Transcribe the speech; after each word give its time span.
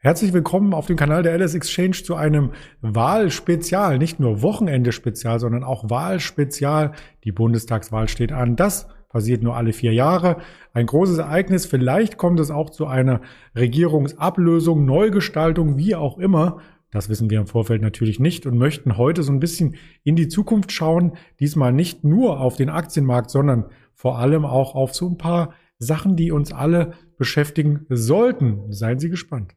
Herzlich 0.00 0.32
willkommen 0.32 0.74
auf 0.74 0.86
dem 0.86 0.94
Kanal 0.94 1.24
der 1.24 1.36
LS 1.36 1.56
Exchange 1.56 1.90
zu 2.04 2.14
einem 2.14 2.52
Wahlspezial. 2.82 3.98
Nicht 3.98 4.20
nur 4.20 4.42
Wochenende-Spezial, 4.42 5.40
sondern 5.40 5.64
auch 5.64 5.90
Wahlspezial. 5.90 6.92
Die 7.24 7.32
Bundestagswahl 7.32 8.06
steht 8.06 8.30
an. 8.30 8.54
Das 8.54 8.86
passiert 9.08 9.42
nur 9.42 9.56
alle 9.56 9.72
vier 9.72 9.92
Jahre. 9.92 10.36
Ein 10.72 10.86
großes 10.86 11.18
Ereignis. 11.18 11.66
Vielleicht 11.66 12.16
kommt 12.16 12.38
es 12.38 12.52
auch 12.52 12.70
zu 12.70 12.86
einer 12.86 13.22
Regierungsablösung, 13.56 14.84
Neugestaltung, 14.84 15.76
wie 15.78 15.96
auch 15.96 16.16
immer. 16.18 16.58
Das 16.92 17.08
wissen 17.08 17.28
wir 17.28 17.40
im 17.40 17.48
Vorfeld 17.48 17.82
natürlich 17.82 18.20
nicht 18.20 18.46
und 18.46 18.56
möchten 18.56 18.98
heute 18.98 19.24
so 19.24 19.32
ein 19.32 19.40
bisschen 19.40 19.74
in 20.04 20.14
die 20.14 20.28
Zukunft 20.28 20.70
schauen. 20.70 21.14
Diesmal 21.40 21.72
nicht 21.72 22.04
nur 22.04 22.38
auf 22.38 22.54
den 22.54 22.70
Aktienmarkt, 22.70 23.30
sondern 23.30 23.66
vor 23.94 24.20
allem 24.20 24.44
auch 24.44 24.76
auf 24.76 24.94
so 24.94 25.08
ein 25.08 25.18
paar 25.18 25.54
Sachen, 25.80 26.14
die 26.14 26.30
uns 26.30 26.52
alle 26.52 26.92
beschäftigen 27.16 27.84
sollten. 27.88 28.70
Seien 28.70 29.00
Sie 29.00 29.10
gespannt. 29.10 29.56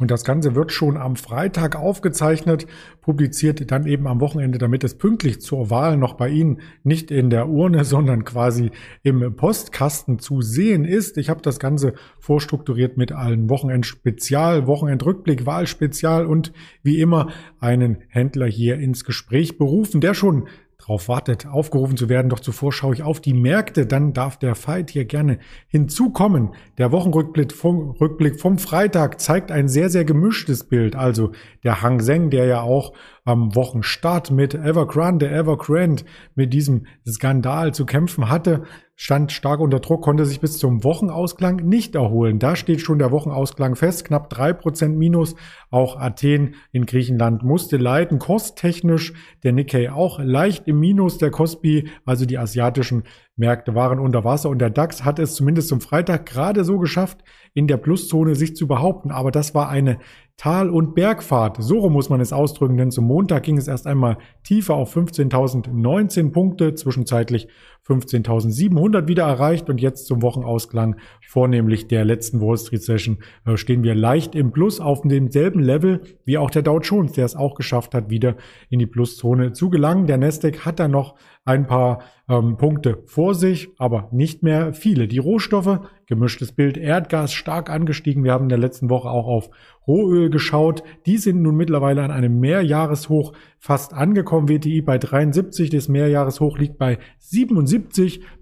Und 0.00 0.10
das 0.10 0.24
Ganze 0.24 0.54
wird 0.54 0.72
schon 0.72 0.96
am 0.96 1.14
Freitag 1.14 1.76
aufgezeichnet, 1.76 2.66
publiziert 3.02 3.70
dann 3.70 3.86
eben 3.86 4.06
am 4.06 4.18
Wochenende, 4.20 4.56
damit 4.56 4.82
es 4.82 4.96
pünktlich 4.96 5.42
zur 5.42 5.68
Wahl 5.68 5.98
noch 5.98 6.14
bei 6.14 6.30
Ihnen 6.30 6.62
nicht 6.82 7.10
in 7.10 7.28
der 7.28 7.50
Urne, 7.50 7.84
sondern 7.90 8.24
quasi 8.24 8.70
im 9.02 9.36
Postkasten 9.36 10.18
zu 10.18 10.40
sehen 10.40 10.86
ist. 10.86 11.18
Ich 11.18 11.28
habe 11.28 11.42
das 11.42 11.60
Ganze 11.60 11.92
vorstrukturiert 12.18 12.96
mit 12.96 13.12
allen 13.12 13.50
Wochenendspezial, 13.50 14.66
Wochenendrückblick, 14.66 15.44
Wahlspezial 15.44 16.24
und 16.24 16.54
wie 16.82 16.98
immer 16.98 17.28
einen 17.60 17.98
Händler 18.08 18.46
hier 18.46 18.78
ins 18.78 19.04
Gespräch 19.04 19.58
berufen, 19.58 20.00
der 20.00 20.14
schon 20.14 20.48
drauf 20.90 21.08
wartet, 21.08 21.46
aufgerufen 21.46 21.96
zu 21.96 22.08
werden. 22.08 22.30
Doch 22.30 22.40
zuvor 22.40 22.72
schaue 22.72 22.94
ich 22.94 23.04
auf 23.04 23.20
die 23.20 23.32
Märkte. 23.32 23.86
Dann 23.86 24.12
darf 24.12 24.36
der 24.36 24.56
Fight 24.56 24.90
hier 24.90 25.04
gerne 25.04 25.38
hinzukommen. 25.68 26.50
Der 26.78 26.90
Wochenrückblick 26.90 27.52
vom, 27.52 27.90
Rückblick 27.92 28.40
vom 28.40 28.58
Freitag 28.58 29.20
zeigt 29.20 29.52
ein 29.52 29.68
sehr, 29.68 29.88
sehr 29.88 30.04
gemischtes 30.04 30.64
Bild. 30.64 30.96
Also 30.96 31.30
der 31.62 31.80
Hang 31.80 32.00
Seng, 32.00 32.30
der 32.30 32.46
ja 32.46 32.62
auch 32.62 32.92
am 33.24 33.54
Wochenstart 33.54 34.30
mit 34.30 34.54
Evergrande, 34.54 35.30
Evergrande, 35.30 36.04
mit 36.34 36.52
diesem 36.52 36.86
Skandal 37.06 37.74
zu 37.74 37.86
kämpfen 37.86 38.28
hatte, 38.28 38.64
stand 39.02 39.32
stark 39.32 39.60
unter 39.60 39.80
Druck, 39.80 40.02
konnte 40.02 40.26
sich 40.26 40.40
bis 40.40 40.58
zum 40.58 40.84
Wochenausklang 40.84 41.56
nicht 41.56 41.94
erholen. 41.94 42.38
Da 42.38 42.54
steht 42.54 42.82
schon 42.82 42.98
der 42.98 43.10
Wochenausklang 43.10 43.74
fest, 43.74 44.04
knapp 44.04 44.28
drei 44.28 44.52
Prozent 44.52 44.98
Minus. 44.98 45.36
Auch 45.70 45.98
Athen 45.98 46.54
in 46.70 46.84
Griechenland 46.84 47.42
musste 47.42 47.78
leiden. 47.78 48.18
Kosttechnisch 48.18 49.14
der 49.42 49.52
Nikkei 49.52 49.90
auch 49.90 50.18
leicht 50.18 50.68
im 50.68 50.80
Minus, 50.80 51.16
der 51.16 51.30
Kospi, 51.30 51.88
also 52.04 52.26
die 52.26 52.36
asiatischen 52.36 53.04
Märkte 53.36 53.74
waren 53.74 54.00
unter 54.00 54.22
Wasser 54.22 54.50
und 54.50 54.58
der 54.58 54.68
DAX 54.68 55.02
hat 55.02 55.18
es 55.18 55.34
zumindest 55.34 55.68
zum 55.68 55.80
Freitag 55.80 56.26
gerade 56.26 56.62
so 56.62 56.78
geschafft, 56.78 57.24
in 57.54 57.66
der 57.66 57.78
Pluszone 57.78 58.34
sich 58.34 58.54
zu 58.54 58.68
behaupten. 58.68 59.12
Aber 59.12 59.30
das 59.30 59.54
war 59.54 59.70
eine 59.70 59.98
Tal- 60.40 60.70
und 60.70 60.94
Bergfahrt. 60.94 61.58
So 61.60 61.90
muss 61.90 62.08
man 62.08 62.18
es 62.18 62.32
ausdrücken, 62.32 62.78
denn 62.78 62.90
zum 62.90 63.04
Montag 63.04 63.42
ging 63.42 63.58
es 63.58 63.68
erst 63.68 63.86
einmal 63.86 64.16
tiefer 64.42 64.72
auf 64.72 64.96
15.019 64.96 66.32
Punkte, 66.32 66.74
zwischenzeitlich 66.74 67.48
15.700 67.90 69.08
wieder 69.08 69.24
erreicht 69.24 69.68
und 69.68 69.80
jetzt 69.80 70.06
zum 70.06 70.22
Wochenausklang 70.22 70.96
vornehmlich 71.26 71.88
der 71.88 72.04
letzten 72.04 72.40
Wall 72.40 72.56
Street 72.56 72.82
Session 72.82 73.18
äh, 73.44 73.56
stehen 73.56 73.82
wir 73.82 73.94
leicht 73.94 74.34
im 74.34 74.52
Plus 74.52 74.80
auf 74.80 75.02
demselben 75.02 75.60
Level 75.60 76.02
wie 76.24 76.38
auch 76.38 76.50
der 76.50 76.62
Dow 76.62 76.78
Jones, 76.78 77.12
der 77.12 77.24
es 77.24 77.34
auch 77.34 77.54
geschafft 77.54 77.94
hat, 77.94 78.10
wieder 78.10 78.36
in 78.68 78.78
die 78.78 78.86
Pluszone 78.86 79.52
zu 79.52 79.70
gelangen. 79.70 80.06
Der 80.06 80.18
Nasdaq 80.18 80.64
hat 80.64 80.78
da 80.78 80.86
noch 80.86 81.16
ein 81.44 81.66
paar 81.66 82.02
ähm, 82.28 82.56
Punkte 82.56 83.02
vor 83.06 83.34
sich, 83.34 83.70
aber 83.78 84.08
nicht 84.12 84.42
mehr 84.42 84.72
viele. 84.72 85.08
Die 85.08 85.18
Rohstoffe, 85.18 85.80
gemischtes 86.06 86.52
Bild, 86.52 86.76
Erdgas 86.76 87.32
stark 87.32 87.70
angestiegen. 87.70 88.22
Wir 88.22 88.32
haben 88.32 88.44
in 88.44 88.50
der 88.50 88.58
letzten 88.58 88.90
Woche 88.90 89.10
auch 89.10 89.26
auf 89.26 89.50
Rohöl 89.86 90.30
geschaut. 90.30 90.82
Die 91.06 91.16
sind 91.16 91.42
nun 91.42 91.56
mittlerweile 91.56 92.02
an 92.02 92.10
einem 92.10 92.38
Mehrjahreshoch 92.38 93.32
fast 93.58 93.94
angekommen. 93.94 94.48
WTI 94.48 94.82
bei 94.82 94.98
73, 94.98 95.70
das 95.70 95.88
Mehrjahreshoch 95.88 96.58
liegt 96.58 96.78
bei 96.78 96.98
77. 97.18 97.79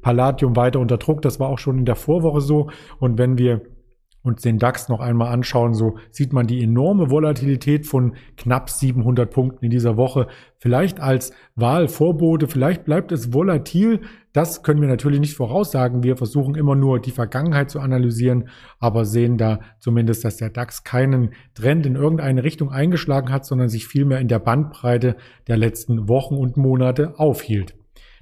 Palladium 0.02 0.56
weiter 0.56 0.80
unter 0.80 0.98
Druck. 0.98 1.22
Das 1.22 1.40
war 1.40 1.48
auch 1.48 1.58
schon 1.58 1.78
in 1.78 1.84
der 1.84 1.96
Vorwoche 1.96 2.40
so. 2.40 2.70
Und 2.98 3.18
wenn 3.18 3.38
wir 3.38 3.62
uns 4.22 4.42
den 4.42 4.58
DAX 4.58 4.88
noch 4.88 5.00
einmal 5.00 5.32
anschauen, 5.32 5.74
so 5.74 5.96
sieht 6.10 6.32
man 6.32 6.46
die 6.46 6.62
enorme 6.62 7.10
Volatilität 7.10 7.86
von 7.86 8.14
knapp 8.36 8.70
700 8.70 9.30
Punkten 9.30 9.64
in 9.64 9.70
dieser 9.70 9.96
Woche. 9.96 10.26
Vielleicht 10.58 11.00
als 11.00 11.32
Wahlvorbote, 11.54 12.48
vielleicht 12.48 12.84
bleibt 12.84 13.12
es 13.12 13.32
volatil. 13.32 14.00
Das 14.32 14.62
können 14.62 14.80
wir 14.80 14.88
natürlich 14.88 15.20
nicht 15.20 15.34
voraussagen. 15.34 16.02
Wir 16.02 16.16
versuchen 16.16 16.54
immer 16.54 16.74
nur 16.74 17.00
die 17.00 17.10
Vergangenheit 17.10 17.70
zu 17.70 17.80
analysieren, 17.80 18.48
aber 18.78 19.04
sehen 19.04 19.38
da 19.38 19.60
zumindest, 19.78 20.24
dass 20.24 20.36
der 20.36 20.50
DAX 20.50 20.84
keinen 20.84 21.30
Trend 21.54 21.86
in 21.86 21.96
irgendeine 21.96 22.44
Richtung 22.44 22.70
eingeschlagen 22.70 23.32
hat, 23.32 23.46
sondern 23.46 23.68
sich 23.68 23.86
vielmehr 23.86 24.20
in 24.20 24.28
der 24.28 24.40
Bandbreite 24.40 25.16
der 25.46 25.56
letzten 25.56 26.08
Wochen 26.08 26.34
und 26.34 26.56
Monate 26.56 27.18
aufhielt. 27.18 27.77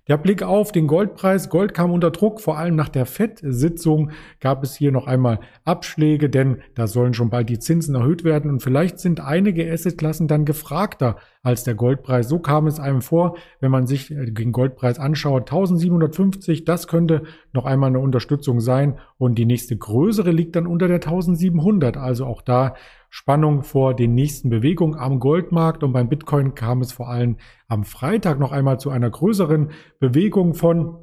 Der 0.09 0.19
Blick 0.19 0.45
auf 0.45 0.71
den 0.71 0.87
Goldpreis. 0.87 1.49
Gold 1.49 1.75
kam 1.75 1.91
unter 1.91 2.13
Druck, 2.13 2.41
vor 2.41 2.57
allem 2.57 2.77
nach 2.77 2.89
der 2.89 3.07
FED-Sitzung 3.07 4.13
gab 4.39 4.63
es 4.63 4.77
hier 4.77 4.93
noch 4.93 5.09
einmal 5.09 5.41
Abschläge, 5.65 6.31
denn 6.31 6.59
da 6.77 6.87
sollen 6.87 7.13
schon 7.13 7.29
bald 7.29 7.49
die 7.49 7.59
Zinsen 7.59 7.97
erhöht 7.97 8.23
werden 8.23 8.49
und 8.49 8.63
vielleicht 8.63 9.01
sind 9.01 9.19
einige 9.19 9.69
Assetklassen 9.69 10.29
dann 10.29 10.45
gefragter 10.45 11.17
als 11.43 11.65
der 11.65 11.75
Goldpreis. 11.75 12.29
So 12.29 12.39
kam 12.39 12.69
es 12.69 12.79
einem 12.79 13.03
vor, 13.03 13.37
wenn 13.59 13.73
man 13.73 13.89
sich 13.89 14.15
den 14.17 14.53
Goldpreis 14.53 15.01
anschaut. 15.01 15.51
1750, 15.51 16.65
das 16.65 16.87
könnte 16.87 17.25
noch 17.53 17.65
einmal 17.65 17.89
eine 17.89 17.99
Unterstützung 17.99 18.61
sein 18.61 19.01
und 19.19 19.39
die 19.39 19.45
nächste 19.45 19.77
größere 19.77 20.31
liegt 20.31 20.55
dann 20.55 20.69
unter 20.69 20.87
der 20.87 20.97
1700. 20.97 21.97
Also 21.97 22.27
auch 22.27 22.43
da 22.43 22.77
Spannung 23.11 23.63
vor 23.63 23.95
den 23.95 24.15
nächsten 24.15 24.51
Bewegungen 24.51 24.99
am 24.99 25.21
Goldmarkt 25.21 25.83
und 25.83 25.93
beim 25.93 26.09
Bitcoin 26.09 26.55
kam 26.55 26.81
es 26.81 26.93
vor 26.93 27.09
allem 27.09 27.37
am 27.69 27.85
Freitag 27.85 28.39
noch 28.39 28.53
einmal 28.53 28.79
zu 28.79 28.91
einer 28.91 29.11
größeren 29.11 29.71
Bewegung 29.99 30.55
von 30.55 30.97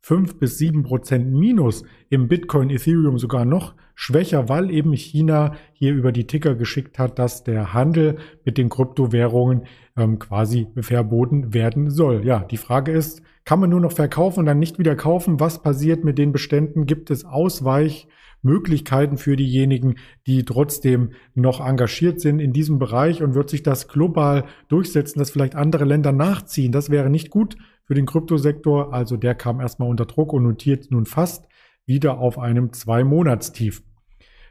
5 0.00 0.38
bis 0.38 0.58
7 0.58 0.84
Prozent 0.84 1.32
Minus 1.32 1.84
im 2.08 2.28
Bitcoin 2.28 2.70
Ethereum 2.70 3.18
sogar 3.18 3.44
noch 3.44 3.74
schwächer, 3.94 4.48
weil 4.48 4.70
eben 4.70 4.92
China 4.92 5.54
hier 5.72 5.92
über 5.92 6.12
die 6.12 6.26
Ticker 6.26 6.54
geschickt 6.54 6.98
hat, 6.98 7.18
dass 7.18 7.42
der 7.42 7.74
Handel 7.74 8.16
mit 8.44 8.58
den 8.58 8.68
Kryptowährungen 8.68 9.64
ähm, 9.96 10.18
quasi 10.18 10.68
verboten 10.80 11.52
werden 11.52 11.90
soll. 11.90 12.24
Ja, 12.24 12.40
die 12.40 12.56
Frage 12.56 12.92
ist, 12.92 13.22
kann 13.44 13.60
man 13.60 13.70
nur 13.70 13.80
noch 13.80 13.92
verkaufen 13.92 14.40
und 14.40 14.46
dann 14.46 14.60
nicht 14.60 14.78
wieder 14.78 14.94
kaufen? 14.94 15.40
Was 15.40 15.62
passiert 15.62 16.04
mit 16.04 16.16
den 16.16 16.32
Beständen? 16.32 16.86
Gibt 16.86 17.10
es 17.10 17.24
Ausweich? 17.24 18.08
Möglichkeiten 18.42 19.18
für 19.18 19.36
diejenigen, 19.36 19.96
die 20.26 20.44
trotzdem 20.44 21.12
noch 21.34 21.64
engagiert 21.64 22.20
sind 22.20 22.38
in 22.38 22.52
diesem 22.52 22.78
Bereich 22.78 23.22
und 23.22 23.34
wird 23.34 23.50
sich 23.50 23.62
das 23.62 23.88
global 23.88 24.44
durchsetzen, 24.68 25.18
dass 25.18 25.30
vielleicht 25.30 25.54
andere 25.54 25.84
Länder 25.84 26.12
nachziehen. 26.12 26.72
Das 26.72 26.90
wäre 26.90 27.10
nicht 27.10 27.30
gut 27.30 27.56
für 27.84 27.94
den 27.94 28.06
Kryptosektor. 28.06 28.92
Also 28.92 29.16
der 29.16 29.34
kam 29.34 29.60
erstmal 29.60 29.88
unter 29.88 30.06
Druck 30.06 30.32
und 30.32 30.44
notiert 30.44 30.90
nun 30.90 31.06
fast 31.06 31.48
wieder 31.86 32.18
auf 32.18 32.38
einem 32.38 32.72
Zwei-Monats-Tief. 32.72 33.82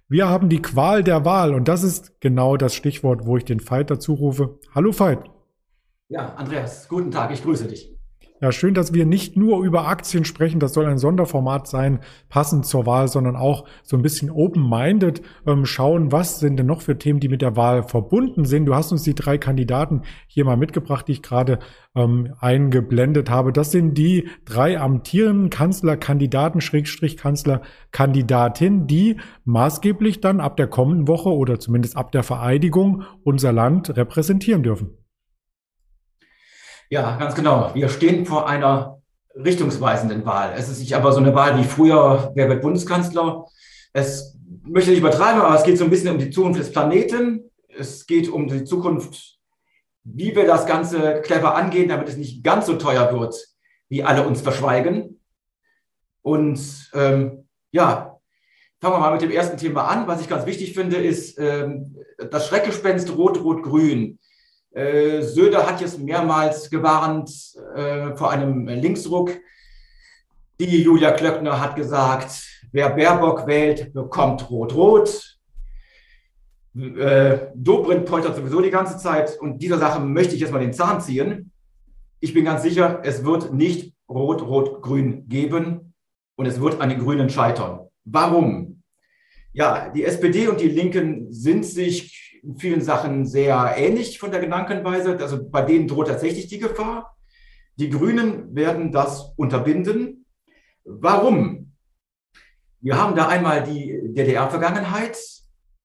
Wir 0.09 0.29
haben 0.29 0.49
die 0.49 0.61
Qual 0.61 1.03
der 1.03 1.25
Wahl 1.25 1.53
und 1.53 1.67
das 1.67 1.83
ist 1.83 2.21
genau 2.21 2.55
das 2.55 2.73
Stichwort, 2.73 3.25
wo 3.25 3.37
ich 3.37 3.43
den 3.43 3.59
Veit 3.59 3.91
dazu 3.91 4.13
rufe. 4.13 4.59
Hallo 4.73 4.97
Veit. 4.97 5.19
Ja, 6.07 6.35
Andreas, 6.35 6.87
guten 6.87 7.11
Tag, 7.11 7.31
ich 7.33 7.43
grüße 7.43 7.67
dich. 7.67 7.96
Ja, 8.39 8.51
schön, 8.51 8.75
dass 8.75 8.93
wir 8.93 9.07
nicht 9.07 9.35
nur 9.35 9.65
über 9.65 9.87
Aktien 9.87 10.23
sprechen, 10.23 10.59
das 10.59 10.73
soll 10.73 10.85
ein 10.85 10.99
Sonderformat 10.99 11.67
sein, 11.67 12.01
passend 12.29 12.67
zur 12.67 12.85
Wahl, 12.85 13.07
sondern 13.07 13.35
auch 13.35 13.65
so 13.81 13.97
ein 13.97 14.03
bisschen 14.03 14.29
open-minded 14.29 15.23
ähm, 15.47 15.65
schauen, 15.65 16.11
was 16.11 16.39
sind 16.39 16.57
denn 16.57 16.67
noch 16.67 16.81
für 16.81 16.99
Themen, 16.99 17.19
die 17.19 17.29
mit 17.29 17.41
der 17.41 17.55
Wahl 17.55 17.81
verbunden 17.81 18.45
sind. 18.45 18.67
Du 18.67 18.75
hast 18.75 18.91
uns 18.91 19.01
die 19.01 19.15
drei 19.15 19.39
Kandidaten 19.39 20.03
hier 20.27 20.45
mal 20.45 20.56
mitgebracht, 20.56 21.07
die 21.07 21.13
ich 21.13 21.23
gerade 21.23 21.57
ähm, 21.95 22.35
eingeblendet 22.39 23.31
habe. 23.31 23.51
Das 23.51 23.71
sind 23.71 23.97
die 23.97 24.29
drei 24.45 24.79
amtierenden 24.79 25.50
Kanzlerkandidaten, 25.50 26.62
Schrägstrich 26.62 27.17
Kanzlerkandidatin, 27.17 28.85
die 28.85 29.17
maßgeblich 29.45 30.21
dann 30.21 30.41
ab 30.41 30.57
der 30.57 30.67
kommenden 30.67 31.07
Woche 31.07 31.29
oder 31.29 31.59
zumindest 31.59 31.97
ab 31.97 32.12
der 32.12 32.21
Vereidigung 32.21 33.01
unser 33.23 33.51
Land 33.51 33.97
repräsentieren 33.97 34.62
dürfen. 34.62 35.06
Ja, 36.89 37.18
ganz 37.18 37.36
genau. 37.36 37.72
Wir 37.74 37.89
stehen 37.89 38.25
vor 38.25 38.48
einer 38.48 39.01
richtungsweisenden 39.36 40.25
Wahl. 40.25 40.54
Es 40.56 40.69
ist 40.69 40.80
nicht 40.80 40.95
aber 40.95 41.12
so 41.12 41.19
eine 41.19 41.36
Wahl 41.36 41.57
wie 41.60 41.66
früher, 41.66 42.31
wer 42.34 42.50
wird 42.50 42.62
Bundeskanzler. 42.62 43.45
Es 43.94 44.38
möchte 44.63 44.92
nicht 44.92 45.00
übertreiben, 45.00 45.42
aber 45.42 45.56
es 45.56 45.63
geht 45.63 45.78
so 45.78 45.84
ein 45.84 45.89
bisschen 45.89 46.12
um 46.12 46.18
die 46.18 46.30
Zukunft 46.30 46.60
des 46.60 46.72
Planeten. 46.72 47.51
Es 47.78 48.07
geht 48.07 48.30
um 48.30 48.48
die 48.48 48.63
Zukunft, 48.63 49.38
wie 50.04 50.36
wir 50.36 50.48
das 50.48 50.66
Ganze 50.66 51.22
clever 51.22 51.56
angehen, 51.56 51.89
damit 51.89 52.07
es 52.07 52.18
nicht 52.18 52.44
ganz 52.44 52.66
so 52.66 52.75
teuer 52.75 53.12
wird, 53.18 53.36
wie 53.89 54.04
alle 54.04 54.25
uns 54.25 54.42
verschweigen. 54.42 55.19
Und 56.22 56.89
ähm, 56.94 57.48
ja, 57.72 58.18
fangen 58.80 58.95
wir 58.95 59.00
mal 59.00 59.12
mit 59.12 59.22
dem 59.22 59.31
ersten 59.31 59.57
Thema 59.57 59.88
an. 59.88 60.07
Was 60.07 60.22
ich 60.22 60.30
ganz 60.30 60.45
wichtig 60.45 60.74
finde, 60.74 60.98
ist 60.98 61.38
ähm, 61.38 61.98
das 62.31 62.48
Schreckgespenst 62.48 63.16
Rot-Rot-Grün. 63.16 64.19
Äh, 64.77 65.24
Söder 65.24 65.65
hat 65.65 65.81
jetzt 65.81 65.97
mehrmals 65.97 66.69
gewarnt 66.69 67.31
äh, 67.75 68.15
vor 68.15 68.29
einem 68.29 68.68
Linksruck. 68.68 69.31
Die 70.59 70.83
Julia 70.83 71.12
Klöckner 71.13 71.59
hat 71.59 71.75
gesagt, 71.75 72.47
wer 72.71 72.91
Baerbock 72.91 73.47
wählt, 73.47 73.91
bekommt 73.91 74.47
Rot-Rot. 74.51 75.39
Äh, 76.75 77.47
Dobrindt 77.56 78.06
poltert 78.06 78.35
sowieso 78.35 78.62
die 78.62 78.69
ganze 78.69 79.00
Zeit 79.00 79.39
und 79.39 79.63
dieser 79.63 79.79
Sache 79.79 80.00
möchte 80.00 80.35
ich 80.35 80.41
jetzt 80.41 80.53
mal 80.53 80.59
den 80.59 80.74
Zahn 80.74 81.01
ziehen. 81.01 81.51
Ich 82.19 82.35
bin 82.35 82.45
ganz 82.45 82.62
sicher, 82.62 83.01
es 83.03 83.25
wird 83.25 83.51
nicht 83.51 83.95
Rot-Rot-Grün 84.07 85.27
geben 85.27 85.95
und 86.35 86.45
es 86.45 86.62
wird 86.62 86.81
an 86.81 86.89
den 86.89 87.00
Grünen 87.00 87.31
scheitern. 87.31 87.79
Warum? 88.06 88.83
Ja, 89.53 89.89
die 89.89 90.03
SPD 90.03 90.47
und 90.47 90.62
die 90.62 90.69
Linken 90.69 91.33
sind 91.33 91.65
sich 91.65 92.26
in 92.44 92.57
vielen 92.57 92.81
Sachen 92.81 93.25
sehr 93.25 93.75
ähnlich 93.78 94.19
von 94.19 94.31
der 94.31 94.39
Gedankenweise. 94.39 95.18
Also 95.18 95.50
bei 95.50 95.62
denen 95.62 95.88
droht 95.88 96.07
tatsächlich 96.07 96.48
die 96.48 96.60
Gefahr. 96.60 97.16
Die 97.75 97.89
Grünen 97.89 98.56
werden 98.56 98.92
das 98.92 99.34
unterbinden. 99.36 100.25
Warum? 100.84 101.74
Wir 102.80 102.98
haben 102.98 103.16
da 103.16 103.28
einmal 103.28 103.63
die 103.63 104.13
DDR-Vergangenheit, 104.13 105.18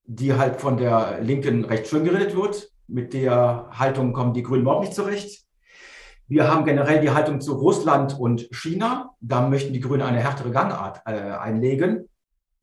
die 0.05 0.35
halt 0.35 0.61
von 0.61 0.77
der 0.77 1.21
Linken 1.21 1.65
recht 1.65 1.89
schön 1.89 2.05
geredet 2.05 2.37
wird. 2.37 2.71
Mit 2.87 3.15
der 3.15 3.69
Haltung 3.73 4.13
kommen 4.13 4.35
die 4.35 4.43
Grünen 4.43 4.63
überhaupt 4.63 4.85
nicht 4.85 4.95
zurecht. 4.95 5.43
Wir 6.29 6.49
haben 6.49 6.65
generell 6.65 7.01
die 7.01 7.11
Haltung 7.11 7.41
zu 7.41 7.55
Russland 7.55 8.19
und 8.19 8.49
China. 8.55 9.11
Da 9.21 9.47
möchten 9.49 9.73
die 9.73 9.81
Grünen 9.81 10.03
eine 10.03 10.21
härtere 10.21 10.51
Gangart 10.51 11.03
äh, 11.05 11.13
einlegen. 11.13 12.09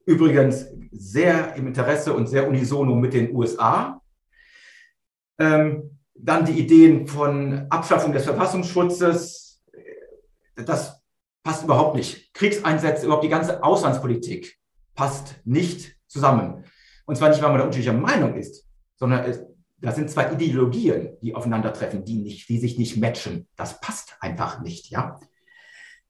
Übrigens 0.10 0.66
sehr 0.92 1.54
im 1.54 1.68
Interesse 1.68 2.14
und 2.14 2.26
sehr 2.26 2.48
unisono 2.48 2.96
mit 2.96 3.14
den 3.14 3.32
USA. 3.36 4.02
Ähm, 5.38 6.00
dann 6.16 6.46
die 6.46 6.60
Ideen 6.60 7.06
von 7.06 7.68
Abschaffung 7.70 8.12
des 8.12 8.24
Verfassungsschutzes. 8.24 9.62
Das 10.56 11.00
passt 11.44 11.64
überhaupt 11.64 11.96
nicht. 11.96 12.34
Kriegseinsätze, 12.34 13.06
überhaupt 13.06 13.24
die 13.24 13.30
ganze 13.30 13.62
Auslandspolitik 13.64 14.58
passt 14.96 15.36
nicht 15.46 15.96
zusammen. 16.08 16.64
Und 17.06 17.16
zwar 17.16 17.30
nicht, 17.30 17.44
weil 17.44 17.50
man 17.50 17.60
da 17.60 17.66
unterschiedlicher 17.66 17.98
Meinung 17.98 18.34
ist, 18.34 18.66
sondern 18.96 19.26
es, 19.26 19.44
das 19.78 19.96
sind 19.96 20.10
zwei 20.10 20.34
Ideologien, 20.34 21.18
die 21.22 21.36
aufeinandertreffen, 21.36 22.04
die, 22.04 22.18
nicht, 22.18 22.50
die 22.50 22.58
sich 22.58 22.80
nicht 22.80 22.98
matchen. 22.98 23.48
Das 23.56 23.80
passt 23.80 24.18
einfach 24.22 24.60
nicht, 24.62 24.90
ja. 24.90 25.20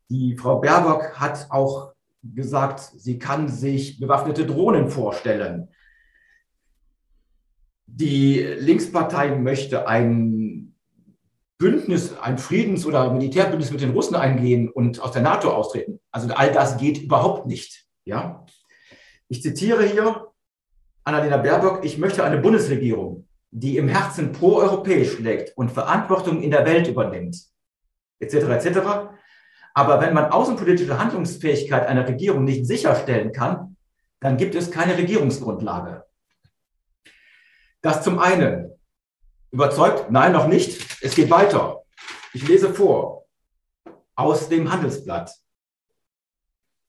Die 0.08 0.38
Frau 0.38 0.62
Baerbock 0.62 1.20
hat 1.20 1.48
auch 1.50 1.92
gesagt, 2.24 2.80
sie 2.80 3.20
kann 3.20 3.48
sich 3.48 4.00
bewaffnete 4.00 4.46
Drohnen 4.46 4.90
vorstellen. 4.90 5.70
Die 7.86 8.40
Linkspartei 8.40 9.36
möchte 9.36 9.88
ein 9.88 10.76
Bündnis, 11.58 12.18
ein 12.18 12.38
Friedens- 12.38 12.86
oder 12.86 13.12
Militärbündnis 13.12 13.72
mit 13.72 13.82
den 13.82 13.92
Russen 13.92 14.16
eingehen 14.16 14.70
und 14.70 15.02
aus 15.02 15.12
der 15.12 15.22
NATO 15.22 15.52
austreten. 15.52 16.00
Also 16.12 16.34
all 16.34 16.52
das 16.52 16.78
geht 16.78 17.02
überhaupt 17.02 17.48
nicht. 17.48 17.86
Ja? 18.06 18.46
Ich 19.28 19.42
zitiere 19.42 19.86
hier 19.86 20.28
Annalena 21.04 21.38
Baerbock, 21.38 21.84
ich 21.84 21.98
möchte 21.98 22.24
eine 22.24 22.38
Bundesregierung, 22.38 23.28
die 23.52 23.78
im 23.78 23.88
Herzen 23.88 24.32
pro-europäisch 24.32 25.14
schlägt 25.14 25.58
und 25.58 25.72
Verantwortung 25.72 26.42
in 26.42 26.52
der 26.52 26.66
Welt 26.66 26.88
übernimmt, 26.88 27.36
etc., 28.20 28.36
etc. 28.36 28.80
Aber 29.80 30.02
wenn 30.02 30.14
man 30.14 30.26
außenpolitische 30.26 31.00
Handlungsfähigkeit 31.00 31.88
einer 31.88 32.06
Regierung 32.06 32.44
nicht 32.44 32.66
sicherstellen 32.66 33.32
kann, 33.32 33.78
dann 34.20 34.36
gibt 34.36 34.54
es 34.56 34.72
keine 34.72 34.98
Regierungsgrundlage. 34.98 36.04
Das 37.82 38.04
zum 38.04 38.20
einen. 38.20 38.72
Überzeugt? 39.52 40.12
Nein, 40.12 40.34
noch 40.34 40.48
nicht. 40.48 41.02
Es 41.02 41.16
geht 41.16 41.30
weiter. 41.30 41.84
Ich 42.34 42.46
lese 42.46 42.74
vor 42.74 43.24
aus 44.16 44.50
dem 44.50 44.70
Handelsblatt. 44.70 45.34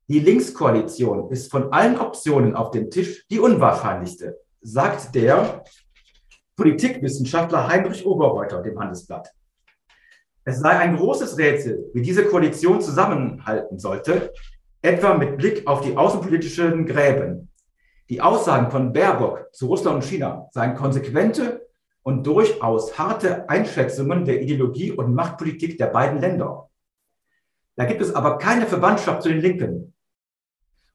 Die 0.08 0.18
Linkskoalition 0.18 1.30
ist 1.30 1.48
von 1.48 1.72
allen 1.72 1.96
Optionen 1.96 2.56
auf 2.56 2.72
dem 2.72 2.90
Tisch 2.90 3.24
die 3.30 3.38
unwahrscheinlichste, 3.38 4.36
sagt 4.62 5.14
der 5.14 5.62
Politikwissenschaftler 6.56 7.68
Heinrich 7.68 8.04
Oberreuter 8.04 8.60
dem 8.62 8.80
Handelsblatt. 8.80 9.32
Es 10.44 10.60
sei 10.60 10.70
ein 10.70 10.96
großes 10.96 11.36
Rätsel, 11.36 11.90
wie 11.92 12.02
diese 12.02 12.24
Koalition 12.24 12.80
zusammenhalten 12.80 13.78
sollte, 13.78 14.32
etwa 14.82 15.14
mit 15.14 15.36
Blick 15.36 15.66
auf 15.66 15.82
die 15.82 15.96
außenpolitischen 15.96 16.86
Gräben. 16.86 17.50
Die 18.08 18.20
Aussagen 18.20 18.70
von 18.70 18.92
Baerbock 18.92 19.48
zu 19.52 19.66
Russland 19.66 19.96
und 19.96 20.04
China 20.04 20.48
seien 20.52 20.74
konsequente 20.74 21.68
und 22.02 22.26
durchaus 22.26 22.98
harte 22.98 23.48
Einschätzungen 23.48 24.24
der 24.24 24.40
Ideologie 24.40 24.90
und 24.90 25.14
Machtpolitik 25.14 25.76
der 25.78 25.86
beiden 25.86 26.20
Länder. 26.20 26.68
Da 27.76 27.84
gibt 27.84 28.00
es 28.00 28.14
aber 28.14 28.38
keine 28.38 28.66
Verwandtschaft 28.66 29.22
zu 29.22 29.28
den 29.28 29.40
Linken. 29.40 29.94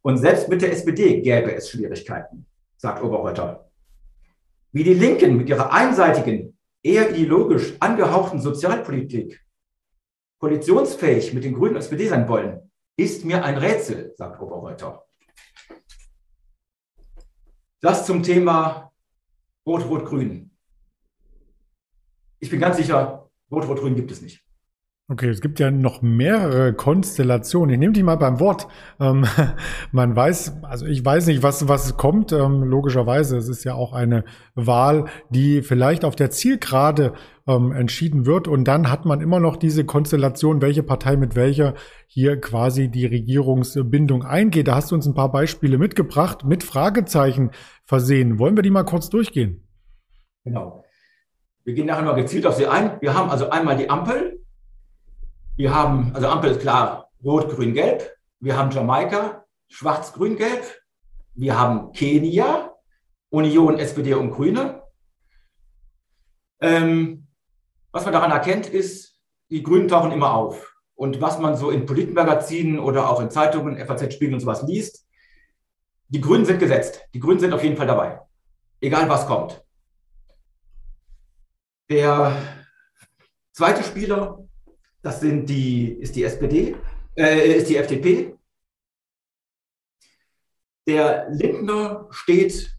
Und 0.01 0.17
selbst 0.17 0.49
mit 0.49 0.61
der 0.61 0.71
SPD 0.71 1.21
gäbe 1.21 1.53
es 1.55 1.69
Schwierigkeiten, 1.69 2.45
sagt 2.77 3.03
Oberreuter. 3.03 3.69
Wie 4.71 4.83
die 4.83 4.93
Linken 4.93 5.37
mit 5.37 5.47
ihrer 5.47 5.71
einseitigen, 5.71 6.54
eher 6.85 7.09
ideologisch 7.09 7.73
angehauchten 7.79 8.39
Sozialpolitik 8.39 9.43
koalitionsfähig 10.37 11.33
mit 11.33 11.43
den 11.43 11.55
Grünen 11.55 11.75
und 11.75 11.81
SPD 11.81 12.07
sein 12.07 12.27
wollen, 12.27 12.71
ist 12.95 13.25
mir 13.25 13.43
ein 13.43 13.57
Rätsel, 13.57 14.13
sagt 14.15 14.39
Oberreuter. 14.39 15.03
Das 17.81 18.05
zum 18.05 18.21
Thema 18.21 18.91
Rot-Rot-Grün. 19.65 20.51
Ich 22.39 22.49
bin 22.49 22.59
ganz 22.59 22.77
sicher, 22.77 23.29
Rot-Rot-Grün 23.51 23.95
gibt 23.95 24.11
es 24.11 24.21
nicht. 24.21 24.44
Okay, 25.07 25.29
es 25.29 25.39
gibt 25.39 25.59
ja 25.59 25.69
noch 25.69 26.01
mehrere 26.01 26.73
Konstellationen. 26.73 27.75
Ich 27.75 27.79
nehme 27.79 27.93
die 27.93 28.01
mal 28.01 28.15
beim 28.15 28.39
Wort. 28.39 28.67
Ähm, 28.99 29.23
man 29.91 30.15
weiß, 30.15 30.63
also 30.63 30.87
ich 30.87 31.05
weiß 31.05 31.27
nicht, 31.27 31.43
was, 31.43 31.67
was 31.67 31.95
kommt. 31.95 32.31
Ähm, 32.31 32.63
logischerweise, 32.63 33.37
es 33.37 33.47
ist 33.47 33.63
ja 33.65 33.75
auch 33.75 33.93
eine 33.93 34.25
Wahl, 34.55 35.05
die 35.29 35.61
vielleicht 35.61 36.05
auf 36.05 36.15
der 36.15 36.31
Zielgerade 36.31 37.13
ähm, 37.45 37.71
entschieden 37.71 38.25
wird. 38.25 38.47
Und 38.47 38.63
dann 38.63 38.89
hat 38.89 39.05
man 39.05 39.21
immer 39.21 39.39
noch 39.39 39.57
diese 39.57 39.85
Konstellation, 39.85 40.63
welche 40.63 40.81
Partei 40.81 41.17
mit 41.17 41.35
welcher 41.35 41.75
hier 42.07 42.41
quasi 42.41 42.89
die 42.89 43.05
Regierungsbindung 43.05 44.23
eingeht. 44.23 44.67
Da 44.67 44.73
hast 44.73 44.89
du 44.89 44.95
uns 44.95 45.05
ein 45.05 45.13
paar 45.13 45.31
Beispiele 45.31 45.77
mitgebracht, 45.77 46.45
mit 46.45 46.63
Fragezeichen 46.63 47.51
versehen. 47.83 48.39
Wollen 48.39 48.55
wir 48.55 48.63
die 48.63 48.71
mal 48.71 48.85
kurz 48.85 49.11
durchgehen? 49.11 49.67
Genau. 50.45 50.83
Wir 51.63 51.75
gehen 51.75 51.85
nachher 51.85 52.05
mal 52.05 52.15
gezielt 52.15 52.47
auf 52.47 52.55
sie 52.55 52.65
ein. 52.65 52.99
Wir 53.01 53.13
haben 53.13 53.29
also 53.29 53.51
einmal 53.51 53.77
die 53.77 53.87
Ampel 53.87 54.34
wir 55.57 55.73
haben, 55.73 56.13
also 56.13 56.27
Ampel 56.27 56.51
ist 56.51 56.61
klar, 56.61 57.11
rot, 57.23 57.49
grün, 57.55 57.73
gelb. 57.73 58.11
Wir 58.39 58.57
haben 58.57 58.71
Jamaika, 58.71 59.45
schwarz, 59.67 60.13
grün, 60.13 60.35
gelb. 60.35 60.63
Wir 61.33 61.57
haben 61.57 61.91
Kenia, 61.93 62.73
Union, 63.29 63.79
SPD 63.79 64.13
und 64.13 64.31
Grüne. 64.31 64.83
Ähm, 66.61 67.27
was 67.91 68.03
man 68.03 68.13
daran 68.13 68.31
erkennt, 68.31 68.67
ist, 68.67 69.19
die 69.49 69.63
Grünen 69.63 69.87
tauchen 69.87 70.11
immer 70.11 70.33
auf. 70.33 70.73
Und 70.95 71.21
was 71.21 71.39
man 71.39 71.55
so 71.55 71.71
in 71.71 71.85
Politmagazinen 71.85 72.79
oder 72.79 73.09
auch 73.09 73.19
in 73.21 73.29
Zeitungen, 73.29 73.77
FAZ 73.85 74.13
Spiegel 74.13 74.35
und 74.35 74.39
sowas 74.39 74.63
liest, 74.63 75.05
die 76.07 76.21
Grünen 76.21 76.45
sind 76.45 76.59
gesetzt. 76.59 77.01
Die 77.13 77.19
Grünen 77.19 77.39
sind 77.39 77.53
auf 77.53 77.63
jeden 77.63 77.77
Fall 77.77 77.87
dabei. 77.87 78.21
Egal 78.79 79.09
was 79.09 79.25
kommt. 79.25 79.63
Der 81.89 82.35
zweite 83.51 83.83
Spieler 83.83 84.45
das 85.05 85.19
sind 85.19 85.47
die, 85.47 85.89
ist 85.89 86.15
die 86.15 86.23
SPD, 86.23 86.75
äh, 87.15 87.57
ist 87.57 87.69
die 87.69 87.77
FDP. 87.77 88.35
Der 90.87 91.29
Lindner 91.29 92.07
steht 92.09 92.75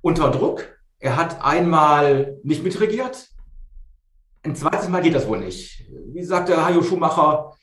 unter 0.00 0.32
Druck. 0.32 0.80
Er 0.98 1.16
hat 1.16 1.40
einmal 1.40 2.40
nicht 2.42 2.64
mitregiert. 2.64 3.28
Ein 4.42 4.56
zweites 4.56 4.88
Mal 4.88 5.02
geht 5.02 5.14
das 5.14 5.28
wohl 5.28 5.38
nicht. 5.38 5.88
Wie 6.12 6.24
sagte 6.24 6.64
Hajo 6.64 6.82
Schumacher, 6.82 7.56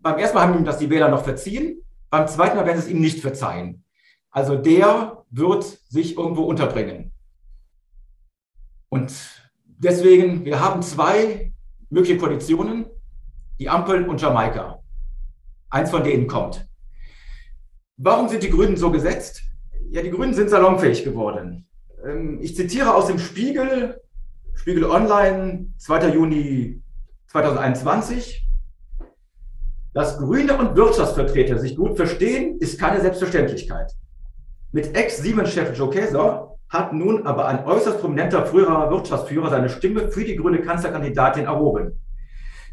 beim 0.00 0.18
ersten 0.18 0.36
Mal 0.36 0.48
haben 0.48 0.58
ihm 0.58 0.66
das 0.66 0.76
die 0.76 0.90
Wähler 0.90 1.08
noch 1.08 1.24
verziehen, 1.24 1.82
beim 2.10 2.28
zweiten 2.28 2.56
Mal 2.56 2.66
werden 2.66 2.82
sie 2.82 2.88
es 2.88 2.92
ihm 2.92 3.00
nicht 3.00 3.20
verzeihen. 3.20 3.82
Also 4.30 4.56
der 4.56 5.24
wird 5.30 5.64
sich 5.64 6.18
irgendwo 6.18 6.42
unterbringen. 6.42 7.12
Und 8.90 9.10
deswegen, 9.64 10.44
wir 10.44 10.60
haben 10.60 10.82
zwei 10.82 11.49
mögliche 11.90 12.16
Koalitionen, 12.16 12.86
die 13.58 13.68
Ampel 13.68 14.08
und 14.08 14.20
Jamaika. 14.20 14.80
Eins 15.68 15.90
von 15.90 16.02
denen 16.02 16.26
kommt. 16.26 16.66
Warum 17.96 18.28
sind 18.28 18.42
die 18.42 18.50
Grünen 18.50 18.76
so 18.76 18.90
gesetzt? 18.90 19.42
Ja, 19.90 20.02
die 20.02 20.10
Grünen 20.10 20.32
sind 20.32 20.48
salonfähig 20.48 21.04
geworden. 21.04 21.68
Ähm, 22.04 22.38
ich 22.40 22.56
zitiere 22.56 22.94
aus 22.94 23.08
dem 23.08 23.18
Spiegel, 23.18 24.00
Spiegel 24.54 24.84
Online, 24.84 25.72
2. 25.78 26.14
Juni 26.14 26.82
2021. 27.26 28.46
Dass 29.92 30.18
Grüne 30.18 30.56
und 30.56 30.76
Wirtschaftsvertreter 30.76 31.58
sich 31.58 31.76
gut 31.76 31.96
verstehen, 31.96 32.58
ist 32.60 32.78
keine 32.78 33.00
Selbstverständlichkeit. 33.00 33.92
Mit 34.72 34.96
Ex-Siemens-Chef 34.96 35.76
Joe 35.76 35.90
Käser 35.90 36.56
hat 36.70 36.92
nun 36.92 37.26
aber 37.26 37.46
ein 37.48 37.64
äußerst 37.64 38.00
prominenter 38.00 38.46
früherer 38.46 38.90
Wirtschaftsführer 38.90 39.50
seine 39.50 39.68
Stimme 39.68 40.08
für 40.08 40.24
die 40.24 40.36
grüne 40.36 40.62
Kanzlerkandidatin 40.62 41.44
erhoben. 41.44 42.00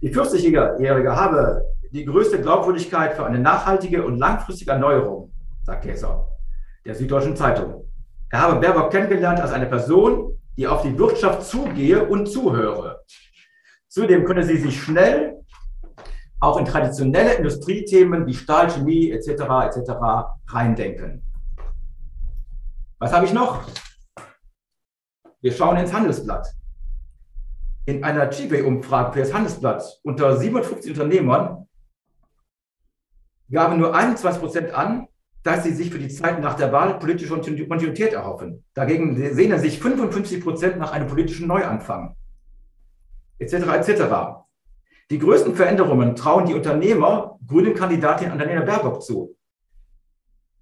Die 0.01 0.13
40-Jährige 0.13 1.15
habe 1.15 1.63
die 1.91 2.05
größte 2.05 2.39
Glaubwürdigkeit 2.39 3.15
für 3.15 3.25
eine 3.25 3.39
nachhaltige 3.39 4.05
und 4.05 4.17
langfristige 4.19 4.71
Erneuerung, 4.71 5.33
sagt 5.63 5.83
Käser 5.83 6.27
der 6.85 6.95
Süddeutschen 6.95 7.35
Zeitung. 7.35 7.83
Er 8.29 8.41
habe 8.41 8.59
Baerbock 8.59 8.91
kennengelernt 8.91 9.41
als 9.41 9.51
eine 9.51 9.65
Person, 9.65 10.39
die 10.57 10.67
auf 10.67 10.83
die 10.83 10.97
Wirtschaft 10.97 11.43
zugehe 11.43 12.05
und 12.05 12.27
zuhöre. 12.27 13.01
Zudem 13.89 14.25
könne 14.25 14.43
sie 14.43 14.57
sich 14.57 14.81
schnell 14.81 15.37
auch 16.39 16.57
in 16.57 16.65
traditionelle 16.65 17.33
Industriethemen 17.33 18.25
wie 18.25 18.33
Stahl, 18.33 18.69
Chemie 18.69 19.11
etc. 19.11 19.27
etc. 19.65 19.91
reindenken. 20.47 21.23
Was 22.99 23.11
habe 23.11 23.25
ich 23.25 23.33
noch? 23.33 23.63
Wir 25.41 25.51
schauen 25.51 25.77
ins 25.77 25.93
Handelsblatt. 25.93 26.47
In 27.85 28.03
einer 28.03 28.29
Chibe-Umfrage 28.29 29.13
für 29.13 29.19
das 29.19 29.33
Handelsblatt 29.33 29.99
unter 30.03 30.35
57 30.35 30.91
Unternehmern 30.91 31.67
gaben 33.49 33.79
nur 33.79 33.95
21 33.95 34.41
Prozent 34.41 34.73
an, 34.73 35.07
dass 35.43 35.63
sie 35.63 35.73
sich 35.73 35.91
für 35.91 35.99
die 35.99 36.09
Zeit 36.09 36.41
nach 36.41 36.55
der 36.55 36.73
Wahl 36.73 36.99
politische 36.99 37.29
Kontinuität 37.29 38.11
erhoffen. 38.11 38.65
Dagegen 38.73 39.15
sehnen 39.33 39.59
sich 39.59 39.79
55 39.79 40.43
Prozent 40.43 40.77
nach 40.77 40.91
einem 40.91 41.07
politischen 41.07 41.47
Neuanfang, 41.47 42.17
etc. 43.39 43.53
etc. 43.53 44.03
Die 45.09 45.19
größten 45.19 45.55
Veränderungen 45.55 46.17
trauen 46.17 46.45
die 46.45 46.53
Unternehmer 46.53 47.39
grünen 47.47 47.75
Kandidatin 47.75 48.31
Annalena 48.31 48.65
Baerbock 48.65 49.01
zu, 49.01 49.37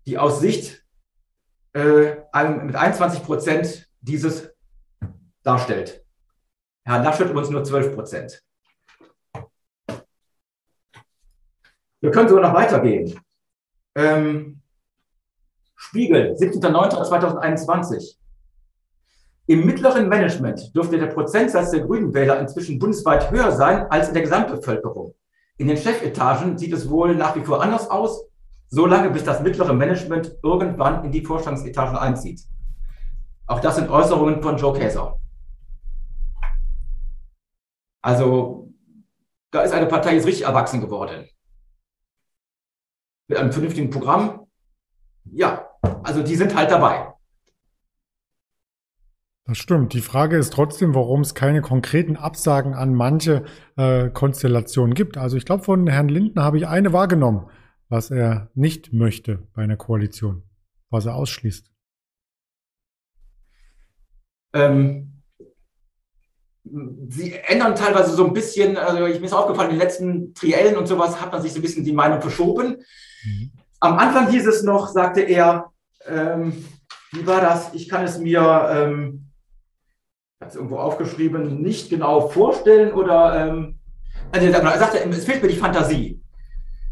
die 0.05 0.19
aus 0.19 0.39
Sicht 0.39 0.85
äh, 1.73 2.17
mit 2.63 2.75
21 2.75 3.23
Prozent 3.23 3.89
dieses 4.01 4.54
darstellt. 5.45 6.03
Herr 6.83 7.03
Laschet 7.03 7.29
übrigens 7.29 7.49
nur 7.49 7.63
12 7.63 7.95
Prozent. 7.95 8.43
Wir 12.01 12.11
können 12.11 12.29
sogar 12.29 12.49
noch 12.49 12.53
weitergehen. 12.53 13.19
Ähm, 13.95 14.61
Spiegel, 15.75 16.35
17.09.2021. 16.35 18.17
Im 19.47 19.65
mittleren 19.65 20.09
Management 20.09 20.75
dürfte 20.75 20.97
der 20.97 21.07
Prozentsatz 21.07 21.71
der 21.71 21.81
Grünen 21.81 22.13
Wähler 22.13 22.39
inzwischen 22.39 22.79
bundesweit 22.79 23.31
höher 23.31 23.51
sein 23.51 23.89
als 23.91 24.07
in 24.07 24.15
der 24.15 24.23
Gesamtbevölkerung. 24.23 25.13
In 25.57 25.67
den 25.67 25.77
Chefetagen 25.77 26.57
sieht 26.57 26.73
es 26.73 26.89
wohl 26.89 27.15
nach 27.15 27.35
wie 27.35 27.45
vor 27.45 27.61
anders 27.61 27.89
aus, 27.89 28.25
solange 28.67 29.11
bis 29.11 29.23
das 29.23 29.41
mittlere 29.41 29.73
Management 29.73 30.35
irgendwann 30.43 31.05
in 31.05 31.11
die 31.11 31.23
Vorstandsetagen 31.23 31.95
einzieht. 31.95 32.41
Auch 33.47 33.59
das 33.59 33.75
sind 33.75 33.89
Äußerungen 33.89 34.41
von 34.41 34.57
Joe 34.57 34.77
Käser. 34.77 35.19
Also, 38.05 38.71
da 39.49 39.63
ist 39.63 39.71
eine 39.71 39.87
Partei 39.87 40.13
jetzt 40.13 40.27
richtig 40.27 40.45
erwachsen 40.45 40.79
geworden. 40.79 41.27
Mit 43.27 43.39
einem 43.39 43.51
vernünftigen 43.51 43.89
Programm. 43.89 44.45
Ja, 45.23 45.71
also 46.03 46.21
die 46.21 46.35
sind 46.35 46.53
halt 46.53 46.69
dabei. 46.69 47.11
Das 49.45 49.57
stimmt. 49.57 49.93
Die 49.93 50.01
Frage 50.01 50.37
ist 50.37 50.53
trotzdem, 50.53 50.93
warum 50.93 51.21
es 51.21 51.33
keine 51.33 51.61
konkreten 51.63 52.15
Absagen 52.15 52.75
an 52.75 52.93
manche 52.93 53.43
äh, 53.75 54.11
Konstellationen 54.11 54.93
gibt. 54.93 55.17
Also 55.17 55.35
ich 55.37 55.45
glaube, 55.45 55.63
von 55.63 55.87
Herrn 55.87 56.07
Lindner 56.07 56.43
habe 56.43 56.57
ich 56.57 56.67
eine 56.67 56.93
wahrgenommen, 56.93 57.49
was 57.89 58.11
er 58.11 58.51
nicht 58.53 58.93
möchte 58.93 59.47
bei 59.55 59.63
einer 59.63 59.77
Koalition, 59.77 60.43
was 60.91 61.07
er 61.07 61.15
ausschließt. 61.15 61.71
Ähm, 64.53 65.04
sie 67.09 67.33
ändern 67.47 67.75
teilweise 67.75 68.15
so 68.15 68.25
ein 68.25 68.33
bisschen, 68.33 68.77
also 68.77 69.05
ich, 69.05 69.19
mir 69.19 69.25
ist 69.25 69.33
aufgefallen, 69.33 69.69
in 69.69 69.75
den 69.75 69.81
letzten 69.81 70.33
Triellen 70.33 70.77
und 70.77 70.87
sowas 70.87 71.21
hat 71.21 71.31
man 71.31 71.41
sich 71.41 71.53
so 71.53 71.59
ein 71.59 71.61
bisschen 71.61 71.85
die 71.85 71.93
Meinung 71.93 72.21
verschoben. 72.21 72.77
Mhm. 73.23 73.51
Am 73.79 73.97
Anfang 73.97 74.29
hieß 74.29 74.47
es 74.47 74.63
noch, 74.63 74.87
sagte 74.87 75.21
er, 75.21 75.71
ähm, 76.07 76.65
wie 77.11 77.27
war 77.27 77.41
das? 77.41 77.73
Ich 77.73 77.87
kann 77.87 78.03
es 78.03 78.17
mir 78.17 78.41
ähm, 78.71 79.27
hat 80.41 80.49
es 80.49 80.55
irgendwo 80.55 80.77
aufgeschrieben, 80.77 81.61
nicht 81.61 81.89
genau 81.89 82.27
vorstellen 82.29 82.93
oder 82.93 83.47
ähm, 83.47 83.79
also 84.31 84.47
er 84.47 84.79
sagte, 84.79 84.97
es 85.09 85.25
fehlt 85.25 85.41
mir 85.41 85.49
die 85.49 85.55
Fantasie. 85.55 86.21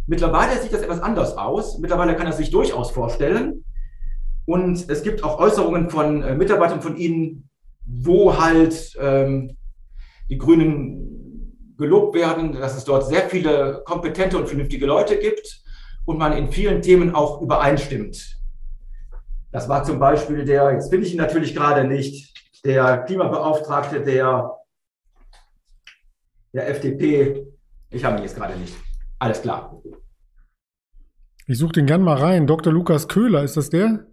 Mittlerweile 0.08 0.62
sieht 0.62 0.74
das 0.74 0.82
etwas 0.82 1.02
anders 1.02 1.38
aus. 1.38 1.78
Mittlerweile 1.80 2.16
kann 2.16 2.28
er 2.28 2.34
sich 2.34 2.52
durchaus 2.52 2.92
vorstellen. 2.92 3.66
Und 4.46 4.90
es 4.90 5.04
gibt 5.04 5.24
auch 5.24 5.40
Äußerungen 5.40 5.90
von 5.90 6.22
äh, 6.22 6.36
Mitarbeitern 6.36 6.82
von 6.82 6.98
Ihnen, 6.98 7.50
wo 7.86 8.38
halt 8.38 8.94
ähm, 9.00 9.58
die 10.30 10.38
Grünen 10.38 11.76
gelobt 11.78 12.16
werden, 12.16 12.54
dass 12.54 12.78
es 12.78 12.86
dort 12.86 13.08
sehr 13.08 13.30
viele 13.30 13.82
kompetente 13.86 14.38
und 14.38 14.48
vernünftige 14.48 14.86
Leute 14.86 15.18
gibt 15.18 15.64
und 16.06 16.18
man 16.18 16.34
in 16.34 16.52
vielen 16.52 16.82
Themen 16.82 17.14
auch 17.14 17.42
übereinstimmt. 17.42 18.38
Das 19.52 19.70
war 19.70 19.84
zum 19.84 20.00
Beispiel 20.00 20.46
der, 20.46 20.72
jetzt 20.72 20.90
finde 20.90 21.06
ich 21.06 21.14
ihn 21.14 21.20
natürlich 21.20 21.54
gerade 21.56 21.84
nicht, 21.84 22.34
der 22.66 23.00
Klimabeauftragte 23.00 24.02
der, 24.02 24.52
der 26.54 26.70
FDP. 26.70 27.48
Ich 27.90 28.04
habe 28.04 28.18
ihn 28.18 28.24
jetzt 28.24 28.36
gerade 28.36 28.58
nicht. 28.58 28.76
Alles 29.20 29.42
klar. 29.42 29.82
Ich 31.46 31.58
suche 31.58 31.74
den 31.74 31.86
gern 31.86 32.02
mal 32.02 32.18
rein. 32.18 32.48
Dr. 32.48 32.72
Lukas 32.72 33.08
Köhler, 33.08 33.44
ist 33.44 33.58
das 33.58 33.70
der? 33.70 34.06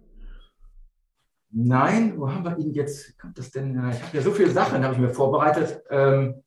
Nein, 1.51 2.17
wo 2.17 2.31
haben 2.31 2.45
wir 2.45 2.57
ihn 2.57 2.73
jetzt? 2.73 3.17
Kommt 3.19 3.37
das 3.37 3.51
denn? 3.51 3.71
Ich 3.91 4.01
habe 4.01 4.17
ja 4.17 4.21
so 4.21 4.31
viele 4.31 4.51
Sachen, 4.51 4.83
habe 4.83 4.93
ich 4.93 4.99
mir 4.99 5.09
vorbereitet. 5.09 5.81
Ähm, 5.89 6.43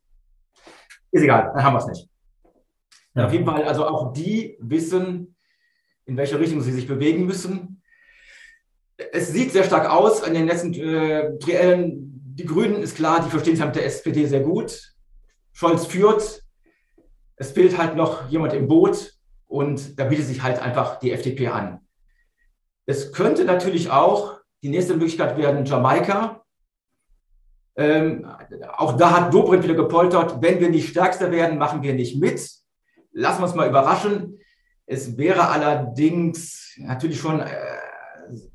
ist 1.10 1.22
egal, 1.22 1.52
dann 1.54 1.62
haben 1.62 1.74
wir 1.74 1.78
es 1.78 1.86
nicht. 1.86 2.08
Ja. 3.14 3.26
Auf 3.26 3.32
jeden 3.32 3.44
Fall, 3.44 3.64
also 3.64 3.86
auch 3.86 4.12
die 4.12 4.56
wissen, 4.60 5.36
in 6.06 6.16
welche 6.16 6.38
Richtung 6.38 6.60
sie 6.60 6.72
sich 6.72 6.88
bewegen 6.88 7.26
müssen 7.26 7.74
es 8.96 9.28
sieht 9.28 9.52
sehr 9.52 9.64
stark 9.64 9.90
aus 9.90 10.22
an 10.22 10.34
den 10.34 10.46
letzten 10.46 10.72
äh, 10.74 11.38
Triellen. 11.38 12.10
Die 12.36 12.46
Grünen 12.46 12.82
ist 12.82 12.96
klar, 12.96 13.22
die 13.24 13.30
verstehen 13.30 13.56
sich 13.56 13.64
mit 13.64 13.76
der 13.76 13.86
SPD 13.86 14.26
sehr 14.26 14.40
gut. 14.40 14.94
Scholz 15.52 15.86
führt. 15.86 16.42
Es 17.36 17.52
fehlt 17.52 17.78
halt 17.78 17.96
noch 17.96 18.28
jemand 18.28 18.52
im 18.52 18.68
Boot 18.68 19.12
und 19.46 19.98
da 19.98 20.04
bietet 20.04 20.26
sich 20.26 20.42
halt 20.42 20.60
einfach 20.60 20.98
die 20.98 21.12
FDP 21.12 21.48
an. 21.48 21.80
Es 22.86 23.12
könnte 23.12 23.44
natürlich 23.44 23.90
auch 23.90 24.40
die 24.64 24.70
nächste 24.70 24.94
Möglichkeit 24.94 25.36
werden 25.36 25.66
Jamaika. 25.66 26.42
Ähm, 27.76 28.26
auch 28.78 28.96
da 28.96 29.10
hat 29.10 29.34
Dobrindt 29.34 29.62
wieder 29.62 29.74
gepoltert, 29.74 30.40
wenn 30.40 30.58
wir 30.58 30.70
nicht 30.70 30.88
stärkster 30.88 31.30
werden, 31.30 31.58
machen 31.58 31.82
wir 31.82 31.92
nicht 31.92 32.18
mit. 32.18 32.40
Lassen 33.12 33.40
wir 33.40 33.44
uns 33.44 33.54
mal 33.54 33.68
überraschen. 33.68 34.38
Es 34.86 35.18
wäre 35.18 35.48
allerdings 35.48 36.76
natürlich 36.78 37.20
schon 37.20 37.40
äh, 37.40 37.50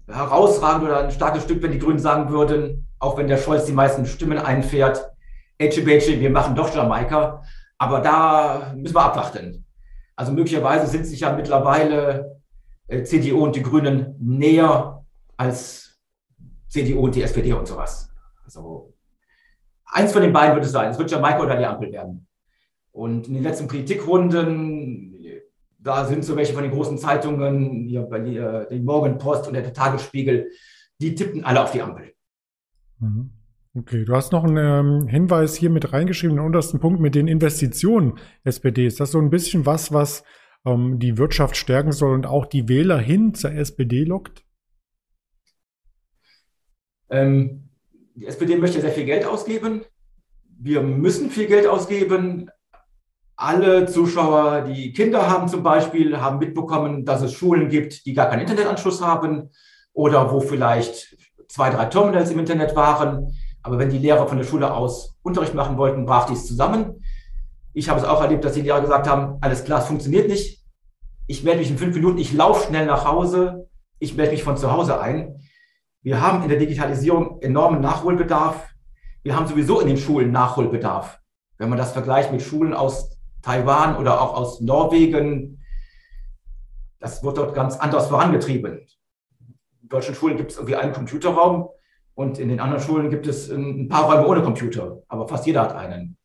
herausragend 0.08 0.84
oder 0.86 1.04
ein 1.04 1.12
starkes 1.12 1.44
Stück, 1.44 1.62
wenn 1.62 1.74
die 1.74 1.80
Grünen 1.80 2.00
sagen 2.00 2.32
würden, 2.32 2.88
auch 2.98 3.16
wenn 3.16 3.28
der 3.28 3.38
Scholz 3.38 3.66
die 3.66 3.72
meisten 3.72 4.08
Stimmen 4.08 4.40
einfährt, 4.40 5.12
Eche 5.60 5.86
wir 5.86 6.30
machen 6.32 6.56
doch 6.56 6.74
Jamaika. 6.74 7.44
Aber 7.78 8.00
da 8.00 8.74
müssen 8.76 8.96
wir 8.96 9.06
abwarten. 9.06 9.64
Also 10.16 10.32
möglicherweise 10.32 10.88
sind 10.88 11.06
sich 11.06 11.20
ja 11.20 11.36
mittlerweile 11.36 12.42
äh, 12.88 13.04
CDU 13.04 13.44
und 13.44 13.56
die 13.56 13.62
Grünen 13.62 14.16
näher 14.20 15.06
als 15.38 15.89
CDU 16.70 17.02
und 17.02 17.16
die 17.16 17.24
SPD 17.24 17.52
und 17.54 17.68
sowas. 17.68 18.10
Also 18.46 18.94
eins 19.86 20.14
von 20.14 20.22
den 20.22 20.34
beiden 20.34 20.56
wird 20.56 20.66
es 20.66 20.72
sein. 20.72 20.92
Es 20.92 20.98
wird 20.98 21.12
Jamaika 21.12 21.42
oder 21.42 21.58
die 21.58 21.66
Ampel 21.66 21.92
werden. 21.92 22.28
Und 22.92 23.28
in 23.28 23.34
den 23.36 23.44
letzten 23.44 23.68
Politikrunden 23.68 25.10
da 25.80 26.06
sind 26.06 26.26
so 26.26 26.36
welche 26.36 26.54
von 26.54 26.64
den 26.64 26.72
großen 26.72 26.98
Zeitungen, 26.98 27.88
hier 27.88 28.02
bei 28.02 28.20
der, 28.20 28.66
die 28.66 28.80
Morgenpost 28.80 29.48
und 29.48 29.54
der 29.54 29.74
Tagesspiegel, 29.74 30.50
die 31.00 31.16
tippten 31.16 31.44
alle 31.44 31.64
auf 31.64 31.72
die 31.72 31.82
Ampel. 31.82 32.14
Mhm. 33.00 33.32
Okay, 33.76 34.04
du 34.04 34.16
hast 34.16 34.32
noch 34.32 34.44
einen 34.44 34.58
ähm, 34.58 35.08
Hinweis 35.08 35.56
hier 35.56 35.70
mit 35.70 35.94
reingeschrieben, 35.94 36.38
den 36.38 36.46
untersten 36.46 36.80
Punkt 36.80 37.00
mit 37.00 37.16
den 37.16 37.28
Investitionen 37.28 38.16
SPD. 38.44 38.86
Ist 38.86 39.00
das 39.00 39.12
so 39.12 39.20
ein 39.20 39.30
bisschen 39.30 39.66
was, 39.66 39.94
was 39.94 40.24
ähm, 40.66 41.00
die 41.00 41.18
Wirtschaft 41.18 41.56
stärken 41.56 41.92
soll 41.92 42.14
und 42.14 42.26
auch 42.26 42.46
die 42.46 42.68
Wähler 42.68 42.98
hin 42.98 43.34
zur 43.36 43.52
SPD 43.52 44.04
lockt? 44.04 44.44
Ähm, 47.10 47.70
die 48.16 48.26
SPD 48.26 48.58
möchte 48.58 48.82
sehr 48.82 48.92
viel 48.92 49.06
Geld 49.06 49.26
ausgeben. 49.26 49.82
Wir 50.60 50.82
müssen 50.82 51.30
viel 51.30 51.48
Geld 51.48 51.68
ausgeben 51.68 52.50
alle 53.40 53.86
Zuschauer, 53.86 54.64
die 54.64 54.92
Kinder 54.92 55.30
haben 55.30 55.48
zum 55.48 55.64
Beispiel, 55.64 56.20
haben 56.20 56.40
mitbekommen, 56.40 57.06
dass 57.06 57.22
es 57.22 57.32
Schulen 57.32 57.70
gibt, 57.70 58.06
die 58.06 58.14
gar 58.14 58.30
keinen 58.30 58.42
Internetanschluss 58.42 59.02
haben 59.02 59.50
oder 59.94 60.30
wo 60.30 60.42
vielleicht 60.42 61.16
zwei, 61.48 61.70
drei 61.70 61.86
Terminals 61.86 62.32
im 62.32 62.40
Internet 62.40 62.76
waren. 62.76 63.32
Aber 63.64 63.80
wenn 63.80 63.90
die 63.90 63.98
Lehrer 63.98 64.28
von 64.28 64.38
der 64.38 64.44
Schule 64.44 64.74
aus 64.74 65.16
Unterricht 65.22 65.54
machen 65.54 65.78
wollten, 65.78 66.06
brach 66.06 66.26
dies 66.26 66.48
zusammen. 66.48 67.02
Ich 67.74 67.88
habe 67.88 67.98
es 67.98 68.06
auch 68.06 68.22
erlebt, 68.22 68.44
dass 68.44 68.54
die 68.54 68.62
Lehrer 68.62 68.82
gesagt 68.82 69.08
haben, 69.08 69.38
alles 69.40 69.64
klar, 69.64 69.80
es 69.80 69.88
funktioniert 69.88 70.28
nicht. 70.28 70.66
Ich 71.26 71.46
melde 71.46 71.60
mich 71.60 71.70
in 71.70 71.78
fünf 71.78 71.96
Minuten, 71.96 72.18
ich 72.18 72.34
laufe 72.34 72.68
schnell 72.68 72.88
nach 72.88 73.06
Hause. 73.06 73.70
ich 74.00 74.16
melde 74.16 74.34
mich 74.34 74.44
von 74.44 74.58
zu 74.58 74.70
Hause 74.70 75.00
ein. 75.00 75.40
Wir 76.02 76.22
haben 76.22 76.44
in 76.44 76.50
der 76.50 76.58
Digitalisierung 76.58 77.42
enormen 77.42 77.82
Nachholbedarf. 77.82 78.74
Wir 79.22 79.36
haben 79.36 79.48
sowieso 79.48 79.82
in 79.82 79.88
den 79.88 79.98
Schulen 79.98 80.32
Nachholbedarf. 80.32 81.20
Wenn 81.58 81.68
man 81.68 81.78
das 81.78 81.92
vergleicht 81.92 82.32
mit 82.32 82.42
Schulen 82.42 82.74
aus 82.74 83.20
Taiwan 83.42 83.98
oder 83.98 84.22
auch 84.22 84.34
aus 84.34 84.62
Norwegen, 84.62 85.62
das 87.00 87.22
wird 87.22 87.38
dort 87.38 87.54
ganz 87.54 87.76
anders 87.76 88.08
vorangetrieben. 88.08 88.88
In 89.82 89.90
deutschen 89.90 90.16
Schulen 90.16 90.38
gibt 90.38 90.52
es 90.52 90.58
irgendwie 90.58 90.78
einen 90.78 90.94
Computerraum 90.94 91.68
und 92.14 92.40
in 92.40 92.48
den 92.48 92.62
anderen 92.62 92.82
Schulen 92.82 93.10
gibt 93.10 93.28
es 93.28 93.50
ein 93.50 93.90
paar 93.90 94.06
Räume 94.06 94.28
ohne 94.28 94.42
Computer, 94.42 95.02
aber 95.10 95.28
fast 95.28 95.46
jeder 95.46 95.64
hat 95.64 95.76
einen. 95.76 96.18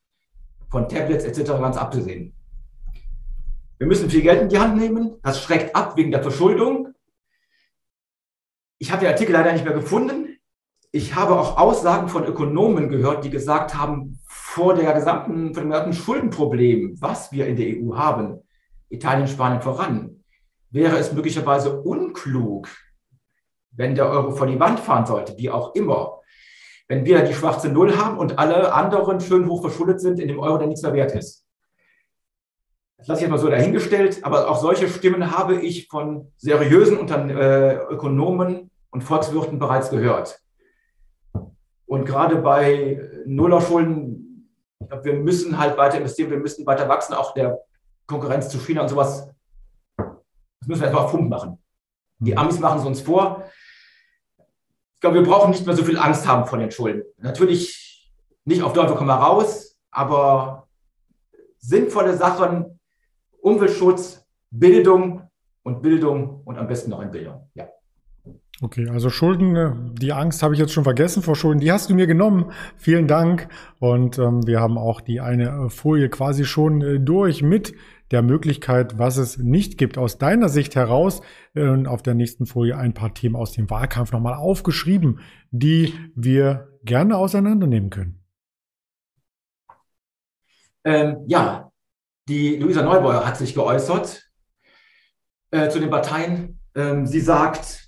Von 0.71 0.89
Tablets 0.89 1.25
etc. 1.25 1.51
ganz 1.51 1.77
abgesehen. 1.77 2.33
Wir 3.79 3.89
müssen 3.89 4.09
viel 4.09 4.23
Geld 4.23 4.41
in 4.41 4.49
die 4.49 4.59
Hand 4.59 4.77
nehmen. 4.77 5.17
Das 5.23 5.43
schreckt 5.43 5.75
ab 5.75 5.97
wegen 5.97 6.13
der 6.13 6.23
Verschuldung. 6.23 6.84
Ich 8.85 8.93
habe 8.93 9.01
den 9.01 9.13
Artikel 9.15 9.33
leider 9.33 9.51
nicht 9.51 9.65
mehr 9.65 9.73
gefunden. 9.73 10.37
Ich 10.93 11.15
habe 11.15 11.41
auch 11.41 11.57
Aussagen 11.57 12.11
von 12.11 12.27
Ökonomen 12.27 12.91
gehört, 12.91 13.25
die 13.25 13.31
gesagt 13.31 13.75
haben, 13.75 14.21
vor 14.27 14.75
der 14.75 14.93
gesamten, 14.93 15.55
vor 15.55 15.63
dem 15.63 15.71
gesamten 15.71 15.95
Schuldenproblem, 15.95 17.01
was 17.01 17.33
wir 17.33 17.47
in 17.47 17.57
der 17.57 17.79
EU 17.79 17.97
haben, 17.97 18.43
Italien, 18.91 19.27
Spanien 19.27 19.63
voran, 19.63 20.23
wäre 20.69 20.99
es 20.99 21.15
möglicherweise 21.15 21.81
unklug, 21.81 22.69
wenn 23.71 23.95
der 23.95 24.07
Euro 24.07 24.33
vor 24.33 24.47
die 24.47 24.61
Wand 24.61 24.81
fahren 24.81 25.07
sollte, 25.07 25.35
wie 25.39 25.49
auch 25.49 25.75
immer. 25.75 26.21
Wenn 26.87 27.07
wir 27.07 27.23
die 27.23 27.33
schwarze 27.33 27.71
Null 27.71 27.97
haben 27.97 28.19
und 28.19 28.39
alle 28.39 28.75
anderen 28.75 29.19
schön 29.19 29.49
hoch 29.49 29.63
verschuldet 29.63 30.03
sind, 30.03 30.21
in 30.21 30.29
dem 30.29 30.41
Euro 30.41 30.59
der 30.59 30.67
nichts 30.67 30.83
mehr 30.83 30.93
wert 30.93 31.15
ist. 31.15 31.47
Das 32.99 33.09
lasse 33.09 33.21
ich 33.21 33.23
jetzt 33.23 33.31
mal 33.31 33.39
so 33.39 33.49
dahingestellt, 33.49 34.23
aber 34.25 34.51
auch 34.51 34.61
solche 34.61 34.91
Stimmen 34.91 35.31
habe 35.31 35.59
ich 35.59 35.89
von 35.89 36.33
seriösen 36.37 36.99
Unterne 36.99 37.33
äh, 37.33 37.77
Ökonomen 37.95 38.71
und 38.95 39.03
Volkswirten 39.03 39.59
bereits 39.59 39.91
gehört. 39.91 40.41
Und 41.85 42.07
gerade 42.07 42.37
bei 42.37 42.99
Nullerschulden, 43.27 44.51
ich 44.81 44.89
glaube, 44.89 45.05
wir 45.05 45.15
müssen 45.15 45.59
halt 45.59 45.77
weiter 45.77 45.99
investieren, 45.99 46.31
wir 46.31 46.39
müssen 46.39 46.65
weiter 46.65 46.89
wachsen, 46.89 47.13
auch 47.13 47.35
der 47.35 47.61
Konkurrenz 48.07 48.49
zu 48.49 48.59
China 48.59 48.81
und 48.81 48.89
sowas. 48.89 49.29
Das 49.99 50.69
müssen 50.69 50.81
wir 50.81 50.87
erstmal 50.87 51.05
auf 51.05 51.11
Pump 51.11 51.29
machen. 51.29 51.59
Die 52.19 52.35
Amis 52.35 52.59
machen 52.59 52.81
es 52.81 52.87
uns 52.87 53.03
vor 53.03 53.45
glaube, 55.05 55.21
wir 55.21 55.27
brauchen 55.31 55.51
nicht 55.51 55.67
mehr 55.67 55.77
so 55.77 55.85
viel 55.85 55.99
Angst 55.99 56.27
haben 56.27 56.47
vor 56.47 56.59
den 56.59 56.71
Schulden. 56.71 57.03
Natürlich 57.19 58.11
nicht 58.47 58.63
auf 58.63 58.73
Teufel 58.73 58.97
komm 58.97 59.09
mal 59.09 59.17
raus, 59.17 59.77
aber 59.91 60.67
sinnvolle 61.59 62.17
Sachen, 62.17 62.81
Umweltschutz, 63.43 64.27
Bildung 64.51 65.29
und 65.63 65.83
Bildung 65.83 66.41
und 66.47 66.57
am 66.57 66.67
besten 66.67 66.89
noch 66.89 67.03
in 67.03 67.11
Bildung. 67.11 67.51
Ja. 67.53 67.69
Okay, 68.61 68.89
also 68.89 69.11
Schulden, 69.11 69.57
äh, 69.57 69.73
die 70.01 70.13
Angst 70.13 70.43
habe 70.43 70.55
ich 70.55 70.61
jetzt 70.61 70.73
schon 70.73 70.85
vergessen 70.85 71.23
vor 71.23 71.35
Schulden, 71.35 71.61
die 71.61 71.73
hast 71.73 71.91
du 71.91 71.95
mir 71.95 72.07
genommen. 72.07 72.53
Vielen 72.77 73.09
Dank. 73.09 73.49
Und 73.81 74.19
ähm, 74.19 74.47
wir 74.47 74.61
haben 74.61 74.79
auch 74.79 75.01
die 75.01 75.21
eine 75.21 75.49
äh, 75.49 75.69
Folie 75.71 76.09
quasi 76.09 76.45
schon 76.45 76.81
äh, 76.81 77.01
durch 77.01 77.43
mit 77.43 77.75
der 78.13 78.23
Möglichkeit, 78.23 78.97
was 78.97 79.17
es 79.17 79.39
nicht 79.39 79.77
gibt. 79.77 79.99
Aus 79.99 80.19
deiner 80.19 80.49
Sicht 80.49 80.77
heraus 80.77 81.21
äh, 81.55 81.85
auf 81.85 82.03
der 82.03 82.15
nächsten 82.15 82.47
Folie 82.47 82.77
ein 82.77 82.95
paar 82.95 83.13
Themen 83.13 83.35
aus 83.35 83.53
dem 83.53 83.69
Wahlkampf 83.71 84.13
nochmal 84.13 84.35
aufgeschrieben, 84.35 85.19
die 85.51 85.93
wir 86.15 86.69
gerne 86.85 87.17
auseinandernehmen 87.17 87.91
können. 87.91 88.25
Ähm, 90.85 91.25
ja, 91.27 91.73
die 92.29 92.57
Luisa 92.57 92.83
Neubauer 92.83 93.27
hat 93.27 93.37
sich 93.37 93.53
geäußert 93.55 94.31
äh, 95.51 95.69
zu 95.71 95.81
den 95.81 95.91
Parteien. 95.91 96.61
Ähm, 96.77 97.07
sie 97.07 97.21
sagt, 97.21 97.84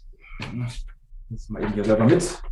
jetzt 1.30 1.50
mal 1.50 1.62
eben 1.62 1.72
hier 1.72 1.84
selber 1.84 2.04
mit. 2.04 2.42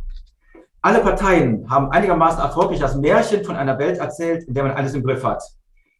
Alle 0.81 1.01
Parteien 1.01 1.69
haben 1.69 1.89
einigermaßen 1.89 2.39
erfolgreich 2.39 2.79
das 2.79 2.95
Märchen 2.95 3.43
von 3.43 3.55
einer 3.55 3.79
Welt 3.79 3.97
erzählt, 3.97 4.43
in 4.43 4.53
der 4.53 4.63
man 4.63 4.73
alles 4.73 4.93
im 4.93 5.03
Griff 5.03 5.23
hat. 5.23 5.41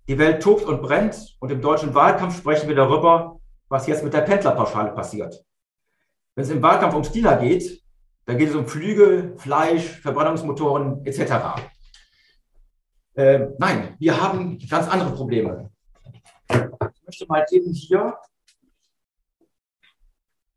Die 0.08 0.20
Welt 0.20 0.44
tobt 0.44 0.66
und 0.66 0.82
brennt 0.82 1.36
und 1.40 1.52
im 1.52 1.62
deutschen 1.62 1.96
Wahlkampf 1.96 2.38
sprechen 2.38 2.68
wir 2.68 2.76
darüber, 2.76 3.40
was 3.68 3.88
jetzt 3.88 4.04
mit 4.04 4.14
der 4.14 4.22
Pendlerpauschale 4.22 4.92
passiert. 4.92 5.44
Wenn 6.36 6.44
es 6.44 6.52
im 6.52 6.62
Wahlkampf 6.62 6.94
um 6.94 7.04
Stila 7.04 7.36
geht, 7.38 7.82
dann 8.26 8.38
geht 8.38 8.50
es 8.50 8.56
um 8.56 8.68
Flüge, 8.68 9.34
Fleisch, 9.38 10.02
Verbrennungsmotoren 10.02 11.04
etc. 11.06 11.62
Äh, 13.16 13.48
nein, 13.58 13.96
wir 13.98 14.22
haben 14.22 14.60
ganz 14.70 14.88
andere 14.88 15.12
Probleme. 15.12 15.72
Ich 16.50 17.06
möchte 17.06 17.26
mal 17.28 17.46
eben 17.52 17.72
hier 17.72 18.16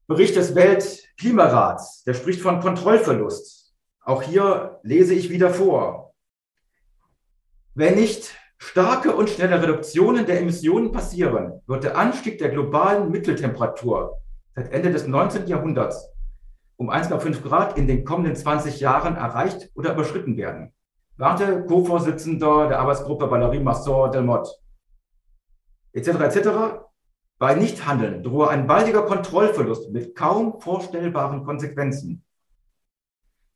Bericht 0.09 0.37
des 0.37 0.55
Weltklimarats, 0.55 2.03
der 2.05 2.15
spricht 2.15 2.41
von 2.41 2.61
Kontrollverlust. 2.61 3.75
Auch 4.01 4.23
hier 4.23 4.81
lese 4.83 5.13
ich 5.13 5.29
wieder 5.29 5.51
vor. 5.51 6.15
Wenn 7.75 7.97
nicht 7.97 8.35
starke 8.57 9.15
und 9.15 9.29
schnelle 9.29 9.63
Reduktionen 9.63 10.25
der 10.25 10.41
Emissionen 10.41 10.93
passieren, 10.93 11.61
wird 11.67 11.85
der 11.85 11.99
Anstieg 11.99 12.39
der 12.39 12.49
globalen 12.49 13.11
Mitteltemperatur 13.11 14.19
seit 14.55 14.73
Ende 14.73 14.93
des 14.93 15.07
19. 15.07 15.47
Jahrhunderts 15.47 16.09
um 16.77 16.89
1,5 16.89 17.43
Grad 17.43 17.77
in 17.77 17.87
den 17.87 18.07
kommenden 18.07 18.35
20 18.35 18.81
Jahren 18.81 19.15
erreicht 19.15 19.71
oder 19.75 19.93
überschritten 19.93 20.39
werden. 20.39 20.73
Warte, 21.19 21.67
Co-Vorsitzender 21.67 22.69
der 22.69 22.79
Arbeitsgruppe 22.79 23.27
Valérie 23.27 23.61
Masson 23.61 24.11
Delmotte. 24.11 24.53
Etc. 25.93 26.09
etc. 26.09 26.88
Bei 27.39 27.55
Nichthandeln 27.55 28.25
drohe 28.25 28.49
ein 28.49 28.67
baldiger 28.67 29.03
Kontrollverlust 29.03 29.91
mit 29.91 30.17
kaum 30.17 30.61
vorstellbaren 30.61 31.45
Konsequenzen. 31.45 32.25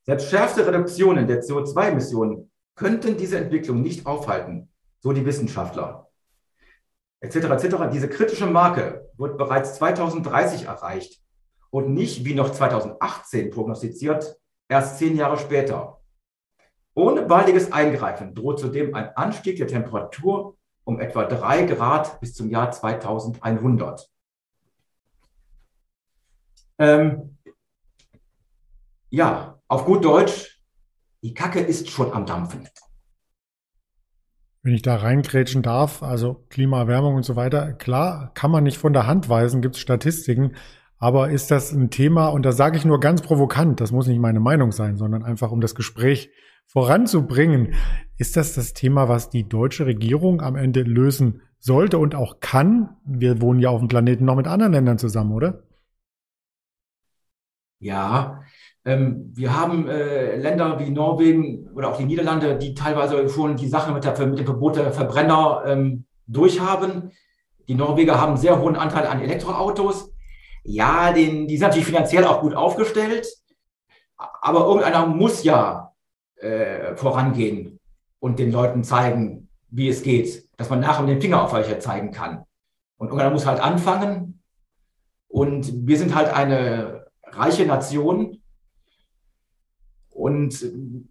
Selbst 0.05 0.31
schärfste 0.31 0.67
Reduktionen 0.67 1.27
der 1.27 1.43
CO2-Emissionen 1.43 2.51
könnten 2.77 3.17
diese 3.17 3.39
Entwicklung 3.39 3.83
nicht 3.83 4.07
aufhalten 4.07 4.69
so 5.01 5.13
die 5.13 5.27
Wissenschaftler, 5.27 6.09
etc. 7.21 7.37
etc. 7.37 7.77
Diese 7.93 8.09
kritische 8.09 8.47
Marke 8.47 9.11
wird 9.19 9.37
bereits 9.37 9.75
2030 9.75 10.67
erreicht 10.67 11.21
und 11.71 11.93
nicht 11.93 12.25
wie 12.25 12.35
noch 12.35 12.53
2018 12.53 13.51
prognostiziert, 13.51 14.37
erst 14.69 14.99
zehn 14.99 15.17
Jahre 15.17 15.39
später. 15.39 16.01
Ohne 16.95 17.23
baldiges 17.23 17.73
Eingreifen 17.73 18.35
droht 18.35 18.61
zudem 18.61 18.95
ein 18.95 19.17
Anstieg 19.17 19.57
der 19.57 19.67
Temperatur 19.67 20.57
um 20.85 21.01
etwa 21.01 21.25
drei 21.25 21.65
Grad 21.65 22.21
bis 22.21 22.35
zum 22.35 22.51
Jahr 22.51 22.71
2100. 22.71 24.11
Ähm, 26.79 27.39
ja, 29.11 29.61
auf 29.69 29.85
gut 29.85 30.05
Deutsch, 30.05 30.63
die 31.23 31.35
Kacke 31.35 31.61
ist 31.61 31.91
schon 31.91 32.13
am 32.13 32.27
Dampfen 32.27 32.67
wenn 34.63 34.75
ich 34.75 34.83
da 34.83 34.97
reingrätschen 34.97 35.63
darf, 35.63 36.03
also 36.03 36.45
Klimaerwärmung 36.49 37.17
und 37.17 37.25
so 37.25 37.35
weiter, 37.35 37.73
klar, 37.73 38.31
kann 38.35 38.51
man 38.51 38.63
nicht 38.63 38.79
von 38.79 38.93
der 38.93 39.07
Hand 39.07 39.29
weisen, 39.29 39.61
gibt 39.61 39.75
es 39.75 39.81
Statistiken, 39.81 40.55
aber 40.99 41.31
ist 41.31 41.51
das 41.51 41.73
ein 41.73 41.91
Thema, 41.91 42.29
und 42.29 42.45
da 42.45 42.53
sage 42.53 42.77
ich 42.77 42.85
nur 42.85 43.01
ganz 43.01 43.23
provokant, 43.23 43.81
das 43.81 43.91
muss 43.91 44.07
nicht 44.07 44.21
meine 44.21 44.39
Meinung 44.39 44.71
sein, 44.71 44.97
sondern 44.97 45.25
einfach 45.25 45.51
um 45.51 45.61
das 45.61 45.75
Gespräch 45.75 46.31
voranzubringen, 46.73 47.75
ist 48.19 48.37
das 48.37 48.55
das 48.55 48.73
Thema, 48.73 49.09
was 49.09 49.31
die 49.31 49.49
deutsche 49.49 49.87
Regierung 49.87 50.41
am 50.41 50.57
Ende 50.57 50.83
lösen 50.83 51.43
sollte 51.59 51.99
und 51.99 52.15
auch 52.15 52.41
kann? 52.41 52.97
Wir 53.05 53.41
wohnen 53.41 53.61
ja 53.61 53.71
auf 53.71 53.81
dem 53.81 53.89
Planeten 53.89 54.25
noch 54.25 54.37
mit 54.37 54.47
anderen 54.47 54.73
Ländern 54.73 54.99
zusammen, 54.99 55.33
oder? 55.33 55.63
Ja, 57.79 58.43
ähm, 58.85 59.33
wir 59.35 59.57
haben 59.57 59.89
äh, 59.89 60.37
Länder 60.37 60.79
wie 60.79 60.91
Norwegen 60.91 61.69
oder 61.75 61.91
auch 61.91 61.97
die 61.99 62.05
Niederlande, 62.05 62.57
die 62.57 62.75
teilweise 62.75 63.29
schon 63.29 63.57
die 63.57 63.69
Sache 63.69 63.93
mit, 63.93 64.05
der, 64.05 64.27
mit 64.27 64.39
dem 64.39 64.47
Verbot 64.47 64.77
der 64.77 64.93
Verbrenner 64.93 65.63
ähm, 65.67 66.05
durchhaben. 66.27 67.11
Die 67.69 67.75
Norweger 67.75 68.21
haben 68.21 68.31
einen 68.31 68.41
sehr 68.41 68.61
hohen 68.61 68.77
Anteil 68.77 69.07
an 69.07 69.21
Elektroautos. 69.21 70.13
Ja, 70.65 71.13
den, 71.13 71.49
die 71.49 71.57
sind 71.57 71.67
natürlich 71.69 71.87
finanziell 71.87 72.25
auch 72.25 72.41
gut 72.41 72.55
aufgestellt, 72.55 73.27
aber 74.17 74.67
irgendeiner 74.67 75.07
muss 75.07 75.43
ja 75.43 75.82
äh, 76.43 76.97
vorangehen 76.97 77.79
und 78.19 78.39
den 78.39 78.53
Leuten 78.53 78.85
zeigen, 78.85 79.49
wie 79.69 79.89
es 79.89 80.03
geht, 80.03 80.49
dass 80.57 80.71
man 80.71 80.81
nachher 80.81 81.03
mit 81.03 81.15
dem 81.15 81.21
Finger 81.21 81.43
auf 81.43 81.53
welche 81.53 81.79
zeigen 81.79 82.11
kann. 82.11 82.45
Und 82.99 83.09
irgendeiner 83.09 83.33
muss 83.33 83.47
halt 83.47 83.61
anfangen. 83.61 84.41
Und 85.29 85.87
wir 85.87 85.99
sind 85.99 86.15
halt 86.15 86.29
eine 86.29 87.07
reiche 87.25 87.65
Nation, 87.65 88.43
und 90.13 90.63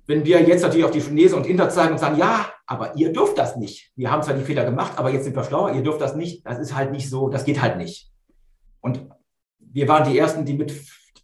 wenn 0.05 0.25
wir 0.25 0.41
jetzt 0.41 0.61
natürlich 0.61 0.85
auf 0.85 0.91
die 0.91 1.01
Chinesen 1.01 1.37
und 1.37 1.47
Inder 1.47 1.69
zeigen 1.69 1.93
und 1.93 1.97
sagen, 1.97 2.17
ja, 2.17 2.45
aber 2.67 2.95
ihr 2.95 3.11
dürft 3.11 3.37
das 3.37 3.57
nicht. 3.57 3.91
Wir 3.95 4.11
haben 4.11 4.21
zwar 4.21 4.35
die 4.35 4.43
Fehler 4.43 4.63
gemacht, 4.63 4.93
aber 4.97 5.09
jetzt 5.09 5.23
sind 5.23 5.35
wir 5.35 5.43
schlauer, 5.43 5.73
ihr 5.73 5.81
dürft 5.81 5.99
das 6.01 6.15
nicht. 6.15 6.45
Das 6.45 6.59
ist 6.59 6.75
halt 6.75 6.91
nicht 6.91 7.09
so, 7.09 7.27
das 7.27 7.43
geht 7.43 7.61
halt 7.61 7.77
nicht. 7.77 8.11
Und 8.79 9.09
wir 9.59 9.87
waren 9.87 10.09
die 10.09 10.17
Ersten, 10.17 10.45
die 10.45 10.53
mit 10.53 10.73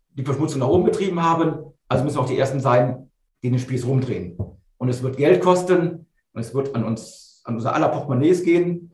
die 0.10 0.26
Verschmutzung 0.26 0.60
nach 0.60 0.68
oben 0.68 0.86
getrieben 0.86 1.22
haben. 1.22 1.72
Also 1.88 2.04
müssen 2.04 2.18
auch 2.18 2.28
die 2.28 2.38
Ersten 2.38 2.60
sein, 2.60 3.07
die 3.44 3.50
den 3.50 3.60
Spieß 3.60 3.86
rumdrehen. 3.86 4.38
Und 4.78 4.90
es 4.90 5.04
wird 5.04 5.18
Geld 5.18 5.42
kosten 5.42 6.08
und 6.34 6.42
es 6.42 6.54
wird 6.54 6.76
an 6.76 6.84
uns, 6.84 7.42
an 7.46 7.56
unser 7.56 7.74
aller 7.74 7.90
Portemonnaies 7.90 8.44
gehen. 8.44 8.94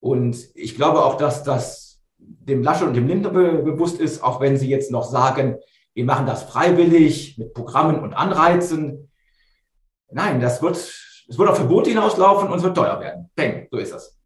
Und 0.00 0.36
ich 0.54 0.74
glaube 0.74 1.04
auch, 1.04 1.16
dass 1.16 1.42
das 1.42 2.02
dem 2.18 2.62
Lasche 2.62 2.84
und 2.84 2.94
dem 2.94 3.06
Lindner 3.06 3.30
be 3.30 3.62
bewusst 3.62 4.00
ist, 4.00 4.22
auch 4.22 4.40
wenn 4.40 4.56
sie 4.56 4.68
jetzt 4.68 4.90
noch 4.90 5.04
sagen, 5.04 5.56
wir 5.94 6.04
machen 6.04 6.26
das 6.26 6.42
freiwillig 6.42 7.38
mit 7.38 7.52
Programmen 7.54 8.00
und 8.00 8.14
Anreizen. 8.14 9.10
Nein, 10.10 10.40
das 10.40 10.62
wird, 10.62 10.76
es 10.76 11.38
wird 11.38 11.48
auf 11.48 11.56
Verbote 11.56 11.90
hinauslaufen 11.90 12.48
und 12.48 12.58
es 12.58 12.62
wird 12.62 12.76
teuer 12.76 13.00
werden. 13.00 13.30
Peng, 13.34 13.68
so 13.70 13.78
ist 13.78 13.92
das. 13.92 14.18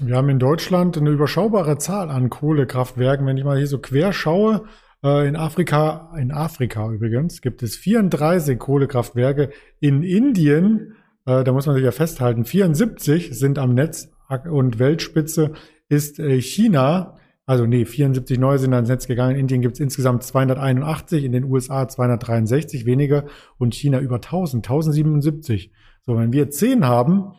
Wir 0.00 0.16
haben 0.16 0.28
in 0.28 0.38
Deutschland 0.38 0.96
eine 0.98 1.10
überschaubare 1.10 1.78
Zahl 1.78 2.10
an 2.10 2.28
Kohlekraftwerken. 2.28 3.26
Wenn 3.26 3.38
ich 3.38 3.44
mal 3.44 3.56
hier 3.56 3.66
so 3.66 3.78
quer 3.78 4.12
schaue, 4.12 4.66
in 5.02 5.36
Afrika, 5.36 6.12
in 6.18 6.32
Afrika 6.32 6.90
übrigens, 6.90 7.40
gibt 7.40 7.62
es 7.62 7.76
34 7.76 8.58
Kohlekraftwerke. 8.58 9.50
In 9.78 10.02
Indien, 10.02 10.94
äh, 11.26 11.44
da 11.44 11.52
muss 11.52 11.66
man 11.66 11.74
sich 11.76 11.84
ja 11.84 11.92
festhalten, 11.92 12.44
74 12.44 13.38
sind 13.38 13.58
am 13.58 13.74
Netz 13.74 14.10
und 14.50 14.78
Weltspitze 14.78 15.52
ist 15.88 16.18
äh, 16.18 16.40
China. 16.40 17.16
Also 17.44 17.66
nee, 17.66 17.84
74 17.84 18.38
neue 18.38 18.58
sind 18.58 18.74
ans 18.74 18.88
Netz 18.88 19.06
gegangen. 19.06 19.36
In 19.36 19.42
Indien 19.42 19.60
gibt 19.60 19.74
es 19.74 19.80
insgesamt 19.80 20.24
281, 20.24 21.24
in 21.24 21.32
den 21.32 21.44
USA 21.44 21.86
263 21.86 22.86
weniger 22.86 23.26
und 23.58 23.74
China 23.74 24.00
über 24.00 24.16
1000, 24.16 24.66
1077. 24.66 25.72
So, 26.04 26.16
wenn 26.16 26.32
wir 26.32 26.50
10 26.50 26.86
haben 26.86 27.32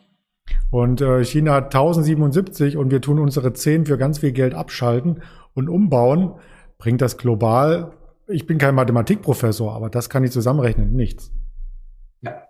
und 0.72 1.02
äh, 1.02 1.26
China 1.26 1.56
hat 1.56 1.76
1077 1.76 2.78
und 2.78 2.91
wir 2.91 3.02
tun 3.02 3.20
unsere 3.20 3.52
10 3.52 3.86
für 3.86 3.98
ganz 3.98 4.20
viel 4.20 4.32
Geld 4.32 4.54
abschalten 4.54 5.22
und 5.54 5.67
umbauen, 5.67 6.36
bringt 6.78 7.02
das 7.02 7.18
global, 7.18 7.94
ich 8.28 8.46
bin 8.46 8.58
kein 8.58 8.76
Mathematikprofessor, 8.76 9.74
aber 9.74 9.90
das 9.90 10.10
kann 10.10 10.24
ich 10.24 10.32
zusammenrechnen, 10.32 10.94
nichts. 10.94 11.32
Ja, 12.22 12.44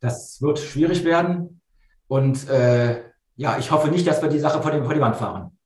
das 0.00 0.40
wird 0.40 0.58
schwierig 0.58 1.04
werden 1.04 1.60
und 2.08 2.48
äh, 2.48 3.02
ja, 3.36 3.58
ich 3.58 3.70
hoffe 3.70 3.88
nicht, 3.88 4.06
dass 4.06 4.22
wir 4.22 4.28
die 4.28 4.38
Sache 4.38 4.62
vor, 4.62 4.70
dem, 4.70 4.84
vor 4.84 4.94
die 4.94 5.00
Wand 5.00 5.16
fahren. 5.16 5.56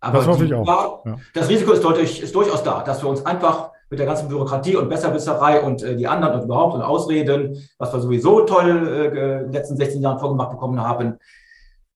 Aber 0.00 0.18
das 0.18 0.26
hoffe 0.26 0.46
ich 0.46 0.54
auch. 0.54 1.04
Ja. 1.04 1.16
Das 1.34 1.48
Risiko 1.48 1.72
ist, 1.72 1.84
deutlich, 1.84 2.22
ist 2.22 2.34
durchaus 2.34 2.62
da, 2.62 2.82
dass 2.82 3.02
wir 3.02 3.10
uns 3.10 3.24
einfach 3.26 3.70
mit 3.90 3.98
der 3.98 4.06
ganzen 4.06 4.28
Bürokratie 4.28 4.76
und 4.76 4.88
Besserwisserei 4.88 5.60
und 5.60 5.82
äh, 5.82 5.96
die 5.96 6.06
anderen 6.06 6.40
und 6.40 6.44
überhaupt 6.44 6.74
und 6.74 6.82
Ausreden, 6.82 7.58
was 7.76 7.92
wir 7.92 8.00
sowieso 8.00 8.42
toll 8.42 8.88
äh, 8.88 9.40
in 9.40 9.44
den 9.44 9.52
letzten 9.52 9.76
16 9.76 10.00
Jahren 10.00 10.18
vorgemacht 10.18 10.52
bekommen 10.52 10.80
haben, 10.80 11.18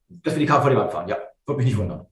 dass 0.08 0.34
wir 0.34 0.40
die 0.40 0.46
Karte 0.46 0.62
vor 0.62 0.70
die 0.70 0.76
Wand 0.76 0.92
fahren. 0.92 1.08
Ja, 1.08 1.16
würde 1.46 1.58
mich 1.58 1.66
nicht 1.66 1.78
wundern. 1.78 2.06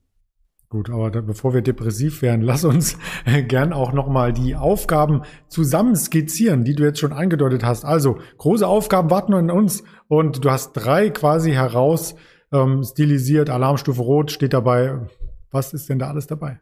Gut, 0.73 0.89
aber 0.89 1.11
da, 1.11 1.21
bevor 1.21 1.53
wir 1.53 1.61
depressiv 1.61 2.23
werden, 2.23 2.41
lass 2.51 2.65
uns 2.65 2.97
äh, 3.25 3.43
gern 3.43 3.73
auch 3.73 3.93
nochmal 3.93 4.33
die 4.33 4.55
Aufgaben 4.55 5.21
zusammen 5.47 5.95
skizzieren, 5.95 6.63
die 6.63 6.73
du 6.73 6.81
jetzt 6.81 6.97
schon 6.97 7.13
angedeutet 7.13 7.63
hast. 7.63 7.85
Also, 7.85 8.17
große 8.39 8.67
Aufgaben 8.67 9.11
warten 9.11 9.35
an 9.35 9.51
uns 9.51 9.83
und 10.07 10.43
du 10.43 10.49
hast 10.49 10.73
drei 10.73 11.11
quasi 11.11 11.51
heraus 11.51 12.15
ähm, 12.51 12.83
stilisiert. 12.83 13.51
Alarmstufe 13.51 14.01
Rot 14.01 14.31
steht 14.31 14.53
dabei. 14.53 14.97
Was 15.51 15.75
ist 15.75 15.89
denn 15.89 15.99
da 15.99 16.09
alles 16.09 16.25
dabei? 16.25 16.59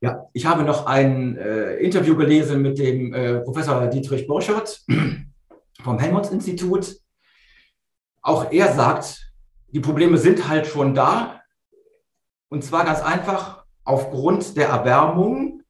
Ja, 0.00 0.26
ich 0.32 0.46
habe 0.46 0.62
noch 0.62 0.86
ein 0.86 1.36
äh, 1.36 1.78
Interview 1.78 2.14
gelesen 2.14 2.62
mit 2.62 2.78
dem 2.78 3.12
äh, 3.12 3.40
Professor 3.40 3.84
Dietrich 3.88 4.28
Borschert 4.28 4.84
vom 5.82 5.98
Helmholtz-Institut. 5.98 6.94
Auch 8.22 8.52
er 8.52 8.72
sagt, 8.72 9.32
die 9.72 9.80
Probleme 9.80 10.16
sind 10.16 10.48
halt 10.48 10.68
schon 10.68 10.94
da. 10.94 11.37
Und 12.48 12.64
zwar 12.64 12.84
ganz 12.84 13.00
einfach 13.00 13.64
aufgrund 13.84 14.56
der 14.56 14.68
Erwärmung 14.68 15.62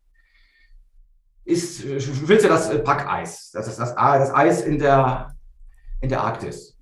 ist, 1.45 1.85
willst 1.85 2.45
du 2.45 2.49
das 2.49 2.85
Packeis, 2.85 3.51
das 3.53 3.69
ist 3.69 3.79
das, 3.79 3.95
das 3.95 4.35
Eis 4.35 4.63
in 4.63 4.79
der, 4.79 5.35
in 6.01 6.09
der 6.09 6.21
Arktis 6.21 6.79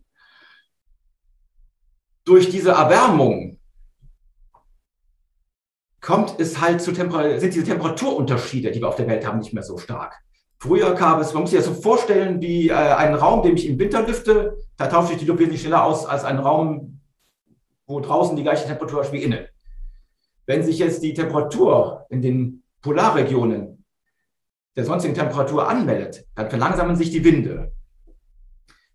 durch 2.27 2.51
diese 2.51 2.73
Erwärmung 2.73 3.59
kommt 6.01 6.39
es 6.39 6.61
halt 6.61 6.83
zu 6.83 6.93
Temper 6.93 7.41
sind 7.41 7.55
diese 7.55 7.65
Temperaturunterschiede, 7.65 8.71
die 8.71 8.81
wir 8.81 8.89
auf 8.89 8.97
der 8.97 9.07
Welt 9.07 9.27
haben, 9.27 9.39
nicht 9.39 9.55
mehr 9.55 9.63
so 9.63 9.79
stark. 9.79 10.15
Früher 10.59 10.95
gab 10.95 11.21
es, 11.21 11.33
man 11.33 11.43
muss 11.43 11.51
sich 11.51 11.59
das 11.59 11.69
so 11.69 11.75
vorstellen, 11.75 12.41
wie 12.41 12.69
äh, 12.69 12.73
einen 12.73 13.15
Raum, 13.15 13.43
den 13.43 13.57
ich 13.57 13.67
im 13.67 13.79
Winter 13.79 14.07
lüfte, 14.07 14.57
da 14.77 14.87
tauscht 14.87 15.11
sich 15.11 15.19
die 15.19 15.25
Luft 15.25 15.41
wesentlich 15.41 15.61
schneller 15.61 15.85
aus 15.85 16.07
als 16.07 16.25
ein 16.25 16.39
Raum, 16.39 17.01
wo 17.87 18.01
draußen 18.01 18.37
die 18.37 18.43
gleiche 18.43 18.67
Temperatur 18.67 19.03
ist 19.03 19.13
wie 19.13 19.23
innen. 19.23 19.47
Wenn 20.47 20.63
sich 20.63 20.79
jetzt 20.79 21.03
die 21.03 21.15
Temperatur 21.15 22.07
in 22.09 22.23
den 22.23 22.63
Polarregionen 22.81 23.85
der 24.77 24.85
sonstigen 24.85 25.15
Temperatur 25.15 25.69
anmeldet, 25.69 26.27
dann 26.35 26.51
verlangsamen 26.51 26.97
sich 26.97 27.11
die 27.11 27.25
Winde. 27.25 27.73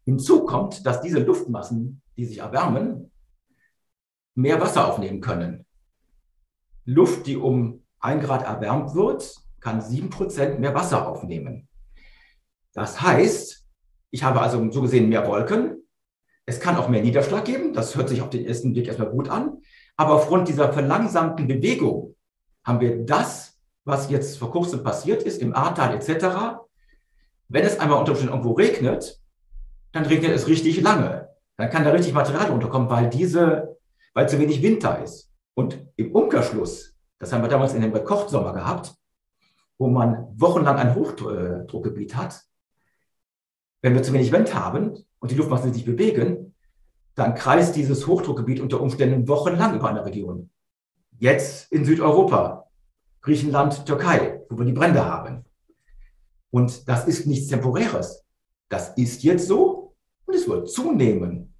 Hinzu 0.06 0.46
kommt, 0.46 0.86
dass 0.86 1.02
diese 1.02 1.20
Luftmassen, 1.20 2.02
die 2.18 2.26
sich 2.26 2.38
erwärmen, 2.38 3.12
mehr 4.36 4.62
Wasser 4.62 4.88
aufnehmen 4.88 5.22
können. 5.22 5.66
Luft, 6.86 7.28
die 7.28 7.36
um 7.36 7.84
ein 8.00 8.22
Grad 8.22 8.44
erwärmt 8.44 8.96
wird, 8.96 9.36
kann 9.60 9.82
sieben 9.82 10.10
Prozent 10.10 10.60
mehr 10.60 10.74
Wasser 10.74 11.08
aufnehmen. 11.08 11.68
Das 12.74 13.02
heißt, 13.02 13.68
ich 14.12 14.24
habe 14.24 14.42
also 14.42 14.72
so 14.72 14.82
gesehen 14.82 15.10
mehr 15.10 15.28
Wolken. 15.28 15.84
Es 16.46 16.60
kann 16.60 16.78
auch 16.78 16.90
mehr 16.90 17.02
Niederschlag 17.02 17.46
geben. 17.46 17.74
Das 17.74 17.96
hört 17.96 18.10
sich 18.10 18.22
auf 18.22 18.30
den 18.30 18.46
ersten 18.46 18.74
Blick 18.74 18.88
erstmal 18.88 19.10
gut 19.10 19.30
an. 19.30 19.61
Aber 20.02 20.16
aufgrund 20.16 20.48
dieser 20.48 20.74
verlangsamten 20.74 21.48
Bewegung 21.48 22.16
haben 22.64 22.80
wir 22.80 23.06
das, 23.06 23.60
was 23.84 24.10
jetzt 24.10 24.40
vor 24.40 24.50
kurzem 24.50 24.82
passiert 24.82 25.22
ist, 25.22 25.40
im 25.44 25.54
Ahrtal 25.54 25.94
etc. 25.94 26.58
Wenn 27.50 27.64
es 27.64 27.80
einmal 27.80 28.00
unter 28.00 28.14
Umständen 28.14 28.34
irgendwo 28.34 28.54
regnet, 28.54 29.22
dann 29.92 30.08
regnet 30.08 30.32
es 30.32 30.48
richtig 30.48 30.82
lange. 30.82 31.30
Dann 31.58 31.70
kann 31.70 31.84
da 31.84 31.92
richtig 31.92 32.14
Material 32.14 32.50
unterkommen, 32.50 32.90
weil 32.90 33.12
diese 33.12 33.78
weil 34.16 34.28
zu 34.28 34.40
wenig 34.40 34.64
Winter 34.64 35.04
ist. 35.04 35.32
Und 35.54 35.86
im 35.98 36.16
Umkehrschluss, 36.16 36.96
das 37.20 37.32
haben 37.32 37.44
wir 37.44 37.50
damals 37.50 37.76
in 37.76 37.82
dem 37.82 37.94
Bekocht-Sommer 37.94 38.54
gehabt, 38.54 38.96
wo 39.78 39.88
man 39.88 40.30
wochenlang 40.36 40.78
ein 40.78 40.96
Hochdruckgebiet 40.96 42.16
hat. 42.16 42.42
Wenn 43.84 43.94
wir 43.94 44.02
zu 44.02 44.14
wenig 44.14 44.32
Wind 44.32 44.56
haben 44.56 44.98
und 45.20 45.30
die 45.30 45.36
Luftmassen 45.36 45.72
sich 45.72 45.86
bewegen, 45.86 46.51
dann 47.22 47.36
kreist 47.36 47.76
dieses 47.76 48.08
Hochdruckgebiet 48.08 48.60
unter 48.60 48.82
Umständen 48.82 49.28
wochenlang 49.28 49.76
über 49.76 49.90
eine 49.90 50.04
Region. 50.04 50.50
Jetzt 51.20 51.72
in 51.72 51.86
Südeuropa, 51.86 52.68
Griechenland, 53.22 53.86
Türkei, 53.86 54.42
wo 54.50 54.58
wir 54.58 54.66
die 54.66 54.72
Brände 54.72 55.06
haben. 55.06 55.46
Und 56.50 56.90
das 56.90 57.08
ist 57.08 57.28
nichts 57.28 57.48
Temporäres. 57.48 58.26
Das 58.70 58.98
ist 58.98 59.22
jetzt 59.22 59.48
so 59.48 59.94
und 60.26 60.34
es 60.34 60.48
wird 60.48 60.72
zunehmen. 60.72 61.51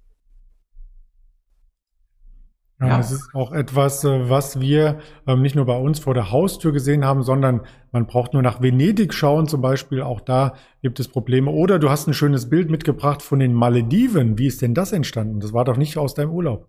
Ja. 2.82 2.96
Das 2.96 3.12
ist 3.12 3.32
auch 3.32 3.52
etwas, 3.52 4.02
äh, 4.04 4.28
was 4.28 4.58
wir 4.60 4.98
ähm, 5.26 5.40
nicht 5.40 5.54
nur 5.54 5.66
bei 5.66 5.76
uns 5.76 6.00
vor 6.00 6.14
der 6.14 6.32
Haustür 6.32 6.72
gesehen 6.72 7.04
haben, 7.04 7.22
sondern 7.22 7.60
man 7.92 8.06
braucht 8.06 8.32
nur 8.32 8.42
nach 8.42 8.60
Venedig 8.60 9.14
schauen 9.14 9.46
zum 9.46 9.60
Beispiel. 9.60 10.02
Auch 10.02 10.20
da 10.20 10.54
gibt 10.82 10.98
es 10.98 11.06
Probleme. 11.06 11.50
Oder 11.50 11.78
du 11.78 11.90
hast 11.90 12.08
ein 12.08 12.14
schönes 12.14 12.48
Bild 12.50 12.70
mitgebracht 12.70 13.22
von 13.22 13.38
den 13.38 13.54
Malediven. 13.54 14.36
Wie 14.36 14.48
ist 14.48 14.62
denn 14.62 14.74
das 14.74 14.92
entstanden? 14.92 15.38
Das 15.38 15.52
war 15.52 15.64
doch 15.64 15.76
nicht 15.76 15.96
aus 15.96 16.14
deinem 16.14 16.32
Urlaub. 16.32 16.68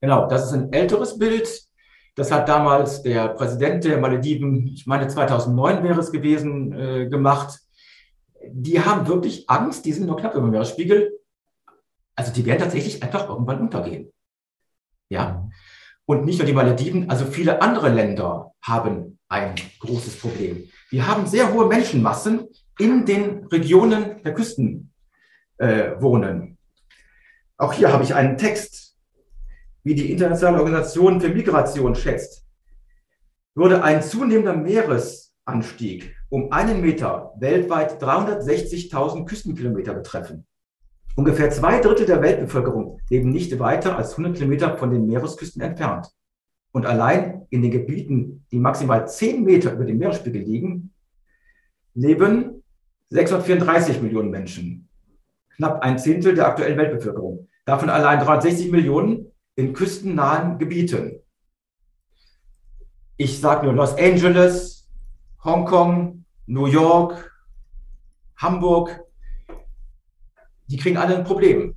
Genau, 0.00 0.28
das 0.28 0.46
ist 0.46 0.52
ein 0.52 0.72
älteres 0.72 1.18
Bild. 1.18 1.66
Das 2.14 2.30
hat 2.30 2.48
damals 2.48 3.02
der 3.02 3.28
Präsident 3.28 3.84
der 3.84 3.98
Malediven, 3.98 4.68
ich 4.68 4.86
meine 4.86 5.08
2009 5.08 5.82
wäre 5.82 6.00
es 6.00 6.12
gewesen, 6.12 6.72
äh, 6.72 7.08
gemacht. 7.08 7.58
Die 8.48 8.80
haben 8.80 9.08
wirklich 9.08 9.50
Angst, 9.50 9.84
die 9.84 9.92
sind 9.92 10.06
nur 10.06 10.16
knapp 10.16 10.34
über 10.34 10.46
dem 10.46 10.50
Meeresspiegel. 10.50 11.18
Also 12.14 12.32
die 12.32 12.46
werden 12.46 12.60
tatsächlich 12.60 13.02
einfach 13.02 13.28
irgendwann 13.28 13.60
untergehen. 13.60 14.12
Ja. 15.08 15.48
Und 16.04 16.24
nicht 16.24 16.38
nur 16.38 16.46
die 16.46 16.52
Malediven, 16.52 17.10
also 17.10 17.24
viele 17.24 17.62
andere 17.62 17.88
Länder 17.88 18.52
haben 18.62 19.18
ein 19.28 19.54
großes 19.80 20.18
Problem. 20.18 20.68
Wir 20.90 21.06
haben 21.06 21.26
sehr 21.26 21.52
hohe 21.52 21.66
Menschenmassen 21.66 22.48
in 22.78 23.04
den 23.04 23.46
Regionen 23.46 24.22
der 24.22 24.34
Küsten 24.34 24.92
äh, 25.58 26.00
wohnen. 26.00 26.58
Auch 27.56 27.72
hier 27.72 27.92
habe 27.92 28.04
ich 28.04 28.14
einen 28.14 28.36
Text, 28.36 28.96
wie 29.82 29.94
die 29.94 30.12
Internationale 30.12 30.58
Organisation 30.58 31.20
für 31.20 31.28
Migration 31.28 31.94
schätzt. 31.94 32.44
Würde 33.54 33.82
ein 33.82 34.02
zunehmender 34.02 34.54
Meeresanstieg 34.54 36.14
um 36.28 36.52
einen 36.52 36.80
Meter 36.80 37.32
weltweit 37.38 38.02
360.000 38.02 39.24
Küstenkilometer 39.24 39.94
betreffen, 39.94 40.46
Ungefähr 41.16 41.50
zwei 41.50 41.80
Drittel 41.80 42.04
der 42.04 42.20
Weltbevölkerung 42.20 43.00
leben 43.08 43.30
nicht 43.30 43.58
weiter 43.58 43.96
als 43.96 44.12
100 44.12 44.36
Kilometer 44.36 44.76
von 44.76 44.90
den 44.90 45.06
Meeresküsten 45.06 45.62
entfernt. 45.62 46.08
Und 46.72 46.84
allein 46.84 47.46
in 47.48 47.62
den 47.62 47.70
Gebieten, 47.70 48.44
die 48.52 48.58
maximal 48.58 49.08
10 49.08 49.42
Meter 49.42 49.72
über 49.72 49.86
dem 49.86 49.96
Meeresspiegel 49.96 50.42
liegen, 50.42 50.92
leben 51.94 52.62
634 53.08 54.02
Millionen 54.02 54.30
Menschen. 54.30 54.90
Knapp 55.56 55.82
ein 55.82 55.98
Zehntel 55.98 56.34
der 56.34 56.48
aktuellen 56.48 56.76
Weltbevölkerung. 56.76 57.48
Davon 57.64 57.88
allein 57.88 58.18
360 58.18 58.70
Millionen 58.70 59.32
in 59.54 59.72
küstennahen 59.72 60.58
Gebieten. 60.58 61.22
Ich 63.16 63.40
sage 63.40 63.64
nur 63.64 63.72
Los 63.72 63.96
Angeles, 63.96 64.86
Hongkong, 65.42 66.26
New 66.44 66.66
York, 66.66 67.32
Hamburg, 68.36 69.05
die 70.66 70.76
kriegen 70.76 70.96
alle 70.96 71.16
ein 71.16 71.24
Problem. 71.24 71.76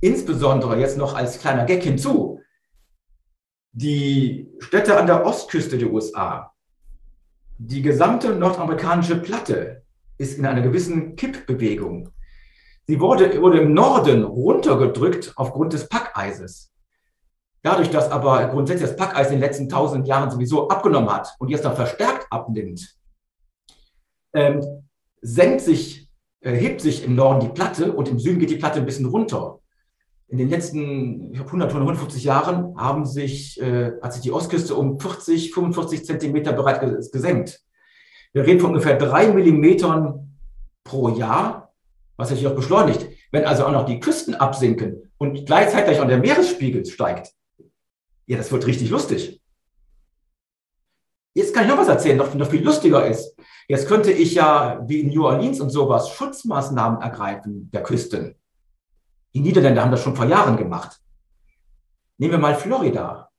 Insbesondere 0.00 0.78
jetzt 0.78 0.98
noch 0.98 1.14
als 1.14 1.38
kleiner 1.38 1.64
Gag 1.64 1.82
hinzu. 1.82 2.40
Die 3.72 4.50
Städte 4.58 4.98
an 4.98 5.06
der 5.06 5.24
Ostküste 5.24 5.78
der 5.78 5.90
USA, 5.90 6.52
die 7.58 7.82
gesamte 7.82 8.34
nordamerikanische 8.34 9.16
Platte 9.16 9.82
ist 10.18 10.38
in 10.38 10.44
einer 10.44 10.62
gewissen 10.62 11.16
Kippbewegung. 11.16 12.10
Sie 12.86 13.00
wurde, 13.00 13.40
wurde 13.40 13.60
im 13.60 13.72
Norden 13.72 14.24
runtergedrückt 14.24 15.32
aufgrund 15.36 15.72
des 15.72 15.88
Packeises. 15.88 16.72
Dadurch, 17.62 17.90
dass 17.90 18.10
aber 18.10 18.48
grundsätzlich 18.48 18.90
das 18.90 18.96
Packeis 18.96 19.28
in 19.28 19.34
den 19.34 19.40
letzten 19.40 19.68
tausend 19.68 20.08
Jahren 20.08 20.30
sowieso 20.30 20.68
abgenommen 20.68 21.10
hat 21.10 21.34
und 21.38 21.48
jetzt 21.48 21.62
noch 21.62 21.76
verstärkt 21.76 22.26
abnimmt, 22.30 22.96
ähm, 24.34 24.88
senkt 25.20 25.60
sich, 25.60 26.01
hebt 26.50 26.80
sich 26.80 27.04
im 27.04 27.14
Norden 27.14 27.40
die 27.40 27.52
Platte 27.52 27.92
und 27.92 28.08
im 28.08 28.18
Süden 28.18 28.38
geht 28.38 28.50
die 28.50 28.56
Platte 28.56 28.80
ein 28.80 28.86
bisschen 28.86 29.06
runter. 29.06 29.60
In 30.28 30.38
den 30.38 30.48
letzten 30.48 31.34
100, 31.34 31.72
150 31.72 32.24
Jahren 32.24 32.74
haben 32.76 33.04
sich, 33.04 33.60
äh, 33.60 33.92
hat 34.00 34.14
sich 34.14 34.22
die 34.22 34.32
Ostküste 34.32 34.74
um 34.74 34.98
40, 34.98 35.52
45 35.52 36.06
Zentimeter 36.06 36.52
bereits 36.54 37.10
gesenkt. 37.10 37.60
Wir 38.32 38.46
reden 38.46 38.60
von 38.60 38.70
ungefähr 38.70 38.96
drei 38.96 39.28
Millimetern 39.28 40.38
pro 40.84 41.10
Jahr, 41.10 41.74
was 42.16 42.30
sich 42.30 42.46
auch 42.46 42.54
beschleunigt. 42.54 43.06
Wenn 43.30 43.44
also 43.44 43.66
auch 43.66 43.72
noch 43.72 43.84
die 43.84 44.00
Küsten 44.00 44.34
absinken 44.34 45.12
und 45.18 45.44
gleichzeitig 45.44 46.00
auch 46.00 46.06
der 46.06 46.18
Meeresspiegel 46.18 46.86
steigt, 46.86 47.32
ja, 48.26 48.38
das 48.38 48.50
wird 48.50 48.66
richtig 48.66 48.88
lustig. 48.88 49.41
Jetzt 51.34 51.54
kann 51.54 51.64
ich 51.64 51.70
noch 51.70 51.78
was 51.78 51.88
erzählen, 51.88 52.18
noch, 52.18 52.34
noch 52.34 52.50
viel 52.50 52.62
lustiger 52.62 53.06
ist. 53.06 53.34
Jetzt 53.68 53.88
könnte 53.88 54.12
ich 54.12 54.34
ja, 54.34 54.82
wie 54.86 55.00
in 55.00 55.08
New 55.08 55.24
Orleans 55.24 55.60
und 55.60 55.70
sowas, 55.70 56.10
Schutzmaßnahmen 56.10 57.00
ergreifen 57.00 57.70
der 57.72 57.82
Küsten. 57.82 58.34
Die 59.34 59.40
Niederländer 59.40 59.82
haben 59.82 59.90
das 59.90 60.02
schon 60.02 60.14
vor 60.14 60.26
Jahren 60.26 60.56
gemacht. 60.56 61.00
Nehmen 62.18 62.32
wir 62.32 62.38
mal 62.38 62.54
Florida. 62.54 63.30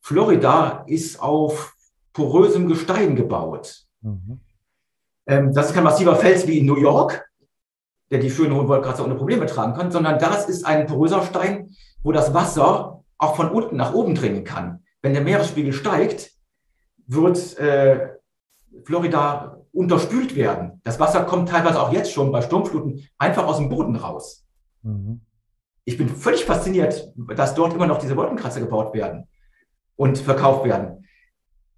Florida 0.00 0.84
ist 0.86 1.20
auf 1.20 1.74
porösem 2.12 2.68
Gestein 2.68 3.16
gebaut. 3.16 3.84
Mhm. 4.00 4.40
Ähm, 5.26 5.52
das 5.52 5.66
ist 5.66 5.74
kein 5.74 5.84
massiver 5.84 6.16
Fels 6.16 6.46
wie 6.46 6.58
in 6.58 6.66
New 6.66 6.78
York, 6.78 7.28
der 8.10 8.20
die 8.20 8.30
schönen 8.30 8.54
hohen 8.54 8.68
Wolkenkratzer 8.68 9.04
ohne 9.04 9.16
Probleme 9.16 9.44
tragen 9.46 9.74
kann, 9.74 9.90
sondern 9.90 10.18
das 10.18 10.48
ist 10.48 10.64
ein 10.64 10.86
poröser 10.86 11.22
Stein, 11.22 11.74
wo 12.02 12.12
das 12.12 12.32
Wasser 12.32 13.04
auch 13.18 13.36
von 13.36 13.50
unten 13.50 13.76
nach 13.76 13.92
oben 13.92 14.14
dringen 14.14 14.44
kann. 14.44 14.84
Wenn 15.02 15.12
der 15.12 15.22
Meeresspiegel 15.22 15.72
steigt, 15.72 16.35
wird 17.06 17.58
äh, 17.58 18.08
Florida 18.84 19.62
unterspült 19.72 20.34
werden. 20.34 20.80
Das 20.84 20.98
Wasser 20.98 21.24
kommt 21.24 21.48
teilweise 21.48 21.80
auch 21.80 21.92
jetzt 21.92 22.12
schon 22.12 22.32
bei 22.32 22.42
Sturmfluten 22.42 23.06
einfach 23.18 23.44
aus 23.46 23.58
dem 23.58 23.68
Boden 23.68 23.96
raus. 23.96 24.46
Mhm. 24.82 25.20
Ich 25.84 25.96
bin 25.96 26.08
völlig 26.08 26.44
fasziniert, 26.44 27.12
dass 27.36 27.54
dort 27.54 27.74
immer 27.74 27.86
noch 27.86 27.98
diese 27.98 28.16
Wolkenkratzer 28.16 28.60
gebaut 28.60 28.94
werden 28.94 29.28
und 29.94 30.18
verkauft 30.18 30.64
werden. 30.64 31.06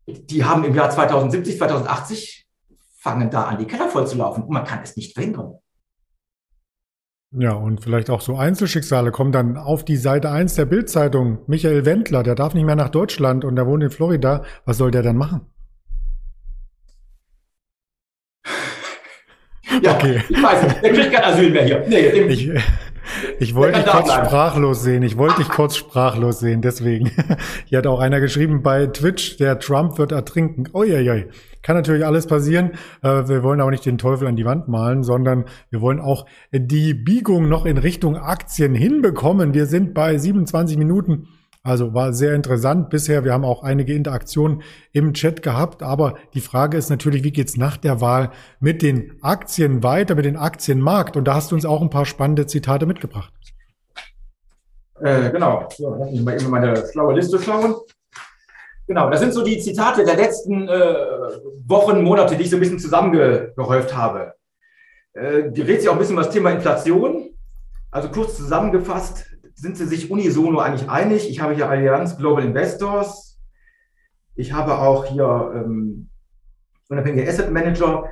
Die 0.06 0.44
haben 0.44 0.64
im 0.64 0.74
Jahr 0.74 0.90
2070, 0.90 1.58
2080 1.58 2.48
fangen 2.96 3.30
da 3.30 3.44
an, 3.44 3.58
die 3.58 3.66
Keller 3.66 3.88
voll 3.88 4.06
zu 4.06 4.16
laufen 4.16 4.44
und 4.44 4.50
man 4.50 4.64
kann 4.64 4.80
es 4.82 4.96
nicht 4.96 5.14
verhindern. 5.14 5.58
Ja, 7.30 7.52
und 7.52 7.82
vielleicht 7.82 8.08
auch 8.08 8.22
so 8.22 8.36
Einzelschicksale 8.36 9.10
kommen 9.10 9.32
dann 9.32 9.58
auf 9.58 9.84
die 9.84 9.96
Seite 9.96 10.30
1 10.30 10.54
der 10.54 10.64
Bildzeitung. 10.64 11.40
Michael 11.46 11.84
Wendler, 11.84 12.22
der 12.22 12.34
darf 12.34 12.54
nicht 12.54 12.64
mehr 12.64 12.76
nach 12.76 12.88
Deutschland 12.88 13.44
und 13.44 13.56
der 13.56 13.66
wohnt 13.66 13.82
in 13.82 13.90
Florida. 13.90 14.44
Was 14.64 14.78
soll 14.78 14.90
der 14.90 15.02
dann 15.02 15.16
machen? 15.16 15.42
Ja, 19.82 19.94
okay. 19.94 20.22
ich 20.28 20.42
weiß 20.42 20.62
nicht. 20.62 20.82
Der 20.82 20.92
kriegt 20.92 21.12
kein 21.12 21.24
Asyl 21.24 21.50
mehr 21.50 21.64
hier. 21.64 21.84
Nee, 21.86 22.08
ich, 22.28 22.50
ich 23.38 23.54
wollte 23.54 23.80
dich 23.80 23.90
kurz 23.90 24.12
sprachlos 24.12 24.82
sehen. 24.82 25.02
Ich 25.02 25.16
wollte 25.16 25.36
dich 25.36 25.48
kurz 25.48 25.76
sprachlos 25.76 26.40
sehen. 26.40 26.62
Deswegen. 26.62 27.10
Hier 27.66 27.78
hat 27.78 27.86
auch 27.86 28.00
einer 28.00 28.20
geschrieben 28.20 28.62
bei 28.62 28.86
Twitch, 28.86 29.36
der 29.36 29.58
Trump 29.58 29.98
wird 29.98 30.12
ertrinken. 30.12 30.64
Uiuiui. 30.72 31.26
Kann 31.62 31.76
natürlich 31.76 32.06
alles 32.06 32.26
passieren. 32.26 32.72
Äh, 33.02 33.28
wir 33.28 33.42
wollen 33.42 33.60
aber 33.60 33.70
nicht 33.70 33.84
den 33.84 33.98
Teufel 33.98 34.28
an 34.28 34.36
die 34.36 34.44
Wand 34.44 34.68
malen, 34.68 35.02
sondern 35.02 35.44
wir 35.70 35.80
wollen 35.80 36.00
auch 36.00 36.26
die 36.52 36.94
Biegung 36.94 37.48
noch 37.48 37.66
in 37.66 37.78
Richtung 37.78 38.16
Aktien 38.16 38.74
hinbekommen. 38.74 39.54
Wir 39.54 39.66
sind 39.66 39.94
bei 39.94 40.16
27 40.16 40.78
Minuten. 40.78 41.28
Also 41.62 41.92
war 41.92 42.12
sehr 42.12 42.34
interessant 42.34 42.88
bisher. 42.88 43.24
Wir 43.24 43.32
haben 43.32 43.44
auch 43.44 43.62
einige 43.62 43.92
Interaktionen 43.94 44.62
im 44.92 45.12
Chat 45.12 45.42
gehabt. 45.42 45.82
Aber 45.82 46.14
die 46.34 46.40
Frage 46.40 46.76
ist 46.76 46.88
natürlich, 46.88 47.24
wie 47.24 47.32
geht's 47.32 47.56
nach 47.56 47.76
der 47.76 48.00
Wahl 48.00 48.30
mit 48.60 48.82
den 48.82 49.18
Aktien 49.22 49.82
weiter, 49.82 50.14
mit 50.14 50.24
dem 50.24 50.36
Aktienmarkt? 50.36 51.16
Und 51.16 51.24
da 51.24 51.34
hast 51.34 51.50
du 51.50 51.54
uns 51.54 51.66
auch 51.66 51.82
ein 51.82 51.90
paar 51.90 52.06
spannende 52.06 52.46
Zitate 52.46 52.86
mitgebracht. 52.86 53.32
Äh, 55.00 55.30
genau. 55.30 55.68
So, 55.76 55.94
lass 55.98 56.10
mich 56.10 56.22
mal 56.22 56.40
eben 56.40 56.50
meine 56.50 56.84
schlaue 56.90 57.14
Liste 57.14 57.38
schauen. 57.38 57.74
Genau, 58.86 59.10
das 59.10 59.20
sind 59.20 59.34
so 59.34 59.44
die 59.44 59.58
Zitate 59.58 60.04
der 60.04 60.16
letzten 60.16 60.66
äh, 60.66 60.94
Wochen, 61.66 62.02
Monate, 62.02 62.36
die 62.36 62.44
ich 62.44 62.50
so 62.50 62.56
ein 62.56 62.60
bisschen 62.60 62.78
zusammengehäuft 62.78 63.94
habe. 63.94 64.32
Äh, 65.12 65.50
die 65.50 65.60
redet 65.60 65.82
sich 65.82 65.90
auch 65.90 65.92
ein 65.92 65.98
bisschen 65.98 66.16
um 66.16 66.22
das 66.22 66.32
Thema 66.32 66.50
Inflation. 66.50 67.30
Also 67.90 68.08
kurz 68.08 68.36
zusammengefasst, 68.36 69.26
sind 69.58 69.76
sie 69.76 69.86
sich 69.86 70.10
unisono 70.10 70.60
eigentlich 70.60 70.88
einig. 70.88 71.28
Ich 71.28 71.40
habe 71.40 71.54
hier 71.54 71.68
Allianz 71.68 72.16
Global 72.16 72.44
Investors. 72.44 73.40
Ich 74.36 74.52
habe 74.52 74.78
auch 74.78 75.06
hier 75.06 75.52
ähm, 75.52 76.10
unabhängige 76.88 77.28
Asset 77.28 77.50
Manager. 77.50 78.08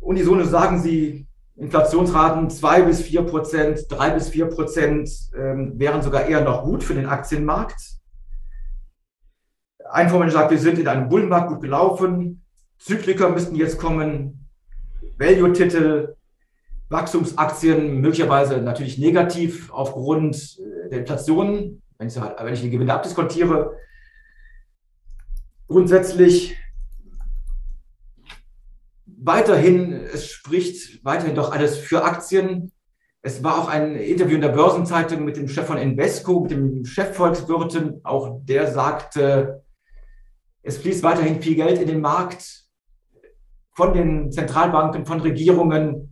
Unisono 0.00 0.42
sagen 0.42 0.80
sie, 0.80 1.28
Inflationsraten 1.54 2.50
zwei 2.50 2.82
bis 2.82 3.00
vier 3.00 3.22
Prozent, 3.22 3.86
drei 3.88 4.10
bis 4.10 4.30
vier 4.30 4.46
Prozent 4.46 5.08
ähm, 5.36 5.78
wären 5.78 6.02
sogar 6.02 6.26
eher 6.26 6.40
noch 6.40 6.64
gut 6.64 6.82
für 6.82 6.94
den 6.94 7.06
Aktienmarkt. 7.06 7.80
Ein 9.88 10.08
Fondsmanager 10.08 10.38
sagt, 10.38 10.50
wir 10.50 10.58
sind 10.58 10.80
in 10.80 10.88
einem 10.88 11.08
Bullenmarkt 11.08 11.48
gut 11.48 11.60
gelaufen. 11.60 12.44
Zykliker 12.78 13.28
müssten 13.28 13.54
jetzt 13.54 13.78
kommen. 13.78 14.48
Value-Titel 15.16 16.16
Wachstumsaktien 16.90 18.00
möglicherweise 18.00 18.58
natürlich 18.58 18.98
negativ 18.98 19.72
aufgrund 19.72 20.36
äh, 20.58 20.90
der 20.90 21.00
Inflation, 21.00 21.82
wenn 21.98 22.08
ich, 22.08 22.18
halt, 22.18 22.36
wenn 22.42 22.52
ich 22.52 22.60
die 22.60 22.70
Gewinne 22.70 22.94
abdiskontiere. 22.94 23.76
Grundsätzlich 25.68 26.56
weiterhin, 29.06 29.92
es 29.92 30.28
spricht 30.28 31.04
weiterhin 31.04 31.36
doch 31.36 31.52
alles 31.52 31.78
für 31.78 32.04
Aktien. 32.04 32.72
Es 33.22 33.44
war 33.44 33.58
auch 33.58 33.68
ein 33.68 33.94
Interview 33.94 34.34
in 34.34 34.40
der 34.40 34.48
Börsenzeitung 34.48 35.24
mit 35.24 35.36
dem 35.36 35.48
Chef 35.48 35.66
von 35.66 35.78
Invesco, 35.78 36.40
mit 36.40 36.50
dem 36.50 36.84
Chefvolkswirten. 36.84 38.00
Auch 38.02 38.40
der 38.44 38.72
sagte, 38.72 39.62
es 40.62 40.78
fließt 40.78 41.04
weiterhin 41.04 41.40
viel 41.40 41.54
Geld 41.54 41.80
in 41.80 41.86
den 41.86 42.00
Markt 42.00 42.64
von 43.74 43.92
den 43.92 44.32
Zentralbanken, 44.32 45.06
von 45.06 45.20
Regierungen. 45.20 46.09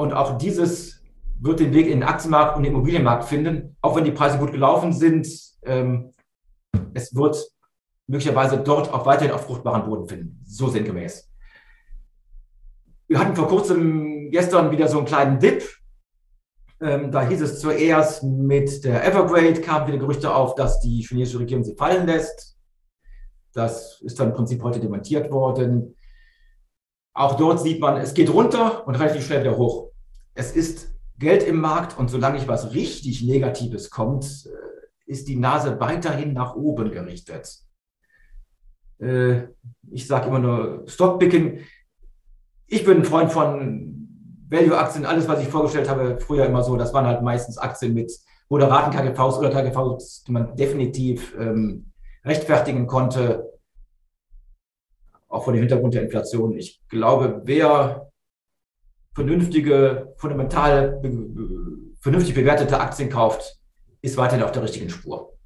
Und 0.00 0.14
auch 0.14 0.38
dieses 0.38 1.02
wird 1.40 1.60
den 1.60 1.74
Weg 1.74 1.84
in 1.84 2.00
den 2.00 2.04
Aktienmarkt 2.04 2.56
und 2.56 2.62
den 2.62 2.72
Immobilienmarkt 2.72 3.26
finden, 3.26 3.76
auch 3.82 3.96
wenn 3.96 4.04
die 4.04 4.12
Preise 4.12 4.38
gut 4.38 4.50
gelaufen 4.50 4.94
sind. 4.94 5.28
Ähm, 5.62 6.14
es 6.94 7.14
wird 7.14 7.36
möglicherweise 8.06 8.56
dort 8.56 8.90
auch 8.94 9.04
weiterhin 9.04 9.34
auf 9.34 9.44
fruchtbaren 9.44 9.84
Boden 9.84 10.08
finden, 10.08 10.42
so 10.46 10.68
sinngemäß. 10.68 11.30
Wir 13.08 13.18
hatten 13.18 13.36
vor 13.36 13.46
kurzem 13.46 14.30
gestern 14.30 14.70
wieder 14.70 14.88
so 14.88 14.96
einen 14.96 15.06
kleinen 15.06 15.38
Dip. 15.38 15.68
Ähm, 16.80 17.12
da 17.12 17.28
hieß 17.28 17.42
es 17.42 17.60
zuerst 17.60 18.22
mit 18.22 18.82
der 18.86 19.06
Evergrade, 19.06 19.60
kamen 19.60 19.86
wieder 19.86 19.98
Gerüchte 19.98 20.34
auf, 20.34 20.54
dass 20.54 20.80
die 20.80 21.02
chinesische 21.06 21.40
Regierung 21.40 21.62
sie 21.62 21.76
fallen 21.76 22.06
lässt. 22.06 22.56
Das 23.52 24.00
ist 24.00 24.18
dann 24.18 24.28
im 24.28 24.34
Prinzip 24.34 24.62
heute 24.62 24.80
dementiert 24.80 25.30
worden. 25.30 25.94
Auch 27.12 27.36
dort 27.36 27.60
sieht 27.60 27.82
man, 27.82 27.98
es 27.98 28.14
geht 28.14 28.32
runter 28.32 28.86
und 28.86 28.94
relativ 28.94 29.26
schnell 29.26 29.42
wieder 29.42 29.58
hoch 29.58 29.89
es 30.40 30.52
ist 30.52 30.94
Geld 31.18 31.42
im 31.42 31.60
Markt 31.60 31.98
und 31.98 32.08
solange 32.08 32.36
nicht 32.36 32.48
was 32.48 32.72
richtig 32.72 33.22
Negatives 33.22 33.90
kommt, 33.90 34.24
äh, 34.46 35.10
ist 35.10 35.28
die 35.28 35.36
Nase 35.36 35.78
weiterhin 35.78 36.32
nach 36.32 36.54
oben 36.54 36.90
gerichtet. 36.90 37.58
Äh, 38.98 39.48
ich 39.90 40.06
sage 40.06 40.28
immer 40.28 40.38
nur 40.38 40.84
Stockpicking. 40.86 41.60
Ich 42.66 42.84
bin 42.84 42.98
ein 42.98 43.04
Freund 43.04 43.30
von 43.30 44.08
Value-Aktien. 44.48 45.04
Alles, 45.04 45.28
was 45.28 45.42
ich 45.42 45.48
vorgestellt 45.48 45.90
habe, 45.90 46.18
früher 46.18 46.46
immer 46.46 46.62
so, 46.62 46.76
das 46.76 46.94
waren 46.94 47.06
halt 47.06 47.22
meistens 47.22 47.58
Aktien 47.58 47.92
mit 47.92 48.10
moderaten 48.48 48.92
KGVs 48.92 49.38
oder 49.38 49.50
KGVs, 49.50 50.24
die 50.24 50.32
man 50.32 50.56
definitiv 50.56 51.36
ähm, 51.38 51.92
rechtfertigen 52.24 52.86
konnte, 52.86 53.46
auch 55.28 55.44
vor 55.44 55.52
dem 55.52 55.60
Hintergrund 55.60 55.92
der 55.92 56.02
Inflation. 56.02 56.56
Ich 56.56 56.80
glaube, 56.88 57.42
wer 57.44 58.09
vernünftige, 59.20 60.14
fundamental 60.16 60.98
vernünftig 62.00 62.34
bewertete 62.34 62.80
Aktien 62.80 63.10
kauft, 63.10 63.58
ist 64.00 64.16
weiterhin 64.16 64.44
auf 64.44 64.52
der 64.52 64.62
richtigen 64.62 64.88
Spur. 64.88 65.36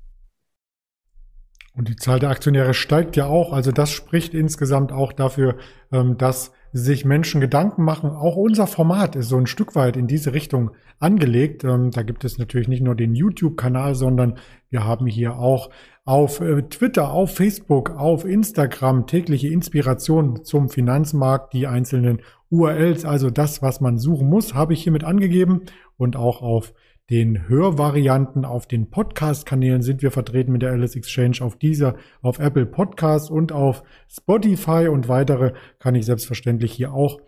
Und 1.76 1.88
die 1.88 1.96
Zahl 1.96 2.20
der 2.20 2.30
Aktionäre 2.30 2.72
steigt 2.72 3.16
ja 3.16 3.26
auch. 3.26 3.52
Also 3.52 3.72
das 3.72 3.90
spricht 3.90 4.32
insgesamt 4.32 4.92
auch 4.92 5.12
dafür, 5.12 5.56
ähm, 5.90 6.16
dass 6.16 6.52
sich 6.76 7.04
Menschen 7.04 7.40
Gedanken 7.40 7.84
machen. 7.84 8.10
Auch 8.10 8.34
unser 8.34 8.66
Format 8.66 9.14
ist 9.14 9.28
so 9.28 9.38
ein 9.38 9.46
Stück 9.46 9.76
weit 9.76 9.96
in 9.96 10.08
diese 10.08 10.32
Richtung 10.32 10.72
angelegt. 10.98 11.62
Ähm, 11.62 11.92
da 11.92 12.02
gibt 12.02 12.24
es 12.24 12.36
natürlich 12.36 12.66
nicht 12.66 12.82
nur 12.82 12.96
den 12.96 13.14
YouTube-Kanal, 13.14 13.94
sondern 13.94 14.38
wir 14.70 14.84
haben 14.84 15.06
hier 15.06 15.36
auch 15.36 15.70
auf 16.04 16.40
äh, 16.40 16.62
Twitter, 16.62 17.12
auf 17.12 17.36
Facebook, 17.36 17.90
auf 17.90 18.24
Instagram 18.24 19.06
tägliche 19.06 19.48
Inspiration 19.48 20.44
zum 20.44 20.68
Finanzmarkt, 20.68 21.52
die 21.52 21.68
einzelnen 21.68 22.22
URLs, 22.50 23.04
also 23.04 23.30
das, 23.30 23.62
was 23.62 23.80
man 23.80 23.96
suchen 23.98 24.28
muss, 24.28 24.54
habe 24.54 24.72
ich 24.72 24.82
hiermit 24.82 25.04
angegeben 25.04 25.62
und 25.96 26.16
auch 26.16 26.42
auf 26.42 26.74
den 27.10 27.48
Hörvarianten 27.48 28.46
auf 28.46 28.66
den 28.66 28.88
Podcast-Kanälen 28.88 29.82
sind 29.82 30.00
wir 30.00 30.10
vertreten 30.10 30.52
mit 30.52 30.62
der 30.62 30.72
Alice 30.72 30.96
Exchange 30.96 31.38
auf 31.40 31.56
dieser, 31.58 31.96
auf 32.22 32.38
Apple 32.38 32.64
Podcasts 32.64 33.28
und 33.28 33.52
auf 33.52 33.82
Spotify 34.08 34.88
und 34.88 35.08
weitere 35.08 35.52
kann 35.78 35.94
ich 35.94 36.06
selbstverständlich 36.06 36.72
hier 36.72 36.94
auch 36.94 37.20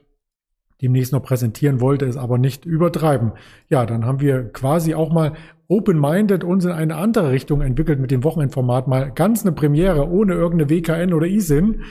demnächst 0.81 1.13
noch 1.13 1.23
präsentieren, 1.23 1.81
wollte 1.81 2.07
es 2.07 2.17
aber 2.17 2.39
nicht 2.39 2.65
übertreiben. 2.65 3.33
Ja, 3.69 3.85
dann 3.85 4.07
haben 4.07 4.21
wir 4.21 4.51
quasi 4.51 4.95
auch 4.95 5.13
mal 5.13 5.35
open-minded 5.69 6.43
uns 6.43 6.65
in 6.65 6.73
eine 6.73 6.97
andere 6.97 7.31
Richtung 7.31 7.61
entwickelt 7.61 7.99
mit 7.99 8.11
dem 8.11 8.25
Wochenendformat 8.25 8.89
mal 8.89 9.13
ganz 9.13 9.43
eine 9.43 9.53
Premiere 9.53 10.09
ohne 10.09 10.35
irgendeine 10.35 10.71
WKN 10.71 11.13
oder 11.13 11.27
ISIN. 11.27 11.83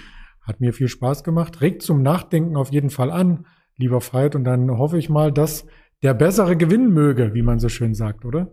Hat 0.42 0.60
mir 0.60 0.74
viel 0.74 0.88
Spaß 0.88 1.24
gemacht, 1.24 1.62
regt 1.62 1.82
zum 1.82 2.02
Nachdenken 2.02 2.56
auf 2.56 2.72
jeden 2.72 2.90
Fall 2.90 3.12
an, 3.12 3.46
lieber 3.78 4.02
Veit, 4.02 4.36
und 4.36 4.44
dann 4.44 4.70
hoffe 4.72 4.98
ich 4.98 5.10
mal, 5.10 5.32
dass 5.32 5.66
der 6.06 6.14
bessere 6.14 6.56
gewinnen 6.56 6.94
möge, 6.94 7.34
wie 7.34 7.42
man 7.42 7.58
so 7.58 7.68
schön 7.68 7.96
sagt, 7.96 8.26
oder? 8.26 8.52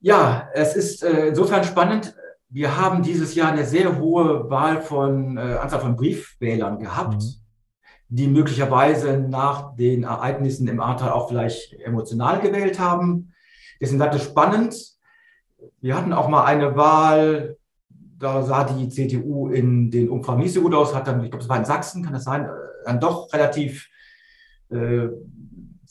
Ja, 0.00 0.50
es 0.52 0.74
ist 0.74 1.04
äh, 1.04 1.28
insofern 1.28 1.62
spannend. 1.62 2.16
Wir 2.48 2.76
haben 2.76 3.04
dieses 3.04 3.36
Jahr 3.36 3.52
eine 3.52 3.64
sehr 3.64 3.96
hohe 3.96 4.50
Wahl 4.50 4.82
von 4.82 5.36
äh, 5.36 5.40
Anzahl 5.40 5.78
von 5.78 5.94
Briefwählern 5.94 6.80
gehabt, 6.80 7.22
mhm. 7.22 7.34
die 8.08 8.26
möglicherweise 8.26 9.16
nach 9.16 9.76
den 9.76 10.02
Ereignissen 10.02 10.66
im 10.66 10.80
Ahrtal 10.80 11.10
auch 11.10 11.28
vielleicht 11.28 11.74
emotional 11.74 12.40
gewählt 12.40 12.80
haben. 12.80 13.32
Deswegen 13.80 14.00
sagt 14.00 14.16
es 14.16 14.24
spannend. 14.24 14.74
Wir 15.80 15.96
hatten 15.96 16.12
auch 16.12 16.28
mal 16.28 16.46
eine 16.46 16.74
Wahl, 16.74 17.58
da 18.18 18.42
sah 18.42 18.64
die 18.64 18.88
CDU 18.88 19.50
in 19.50 19.92
den 19.92 20.08
Umfragen 20.08 20.42
nicht 20.42 20.52
so 20.52 20.62
gut 20.62 20.74
aus, 20.74 20.96
hat 20.96 21.06
dann, 21.06 21.22
ich 21.22 21.30
glaube, 21.30 21.44
es 21.44 21.48
war 21.48 21.58
in 21.58 21.64
Sachsen, 21.64 22.02
kann 22.02 22.12
das 22.12 22.24
sein, 22.24 22.44
äh, 22.44 22.48
dann 22.84 22.98
doch 22.98 23.32
relativ 23.32 23.88
äh, 24.70 25.06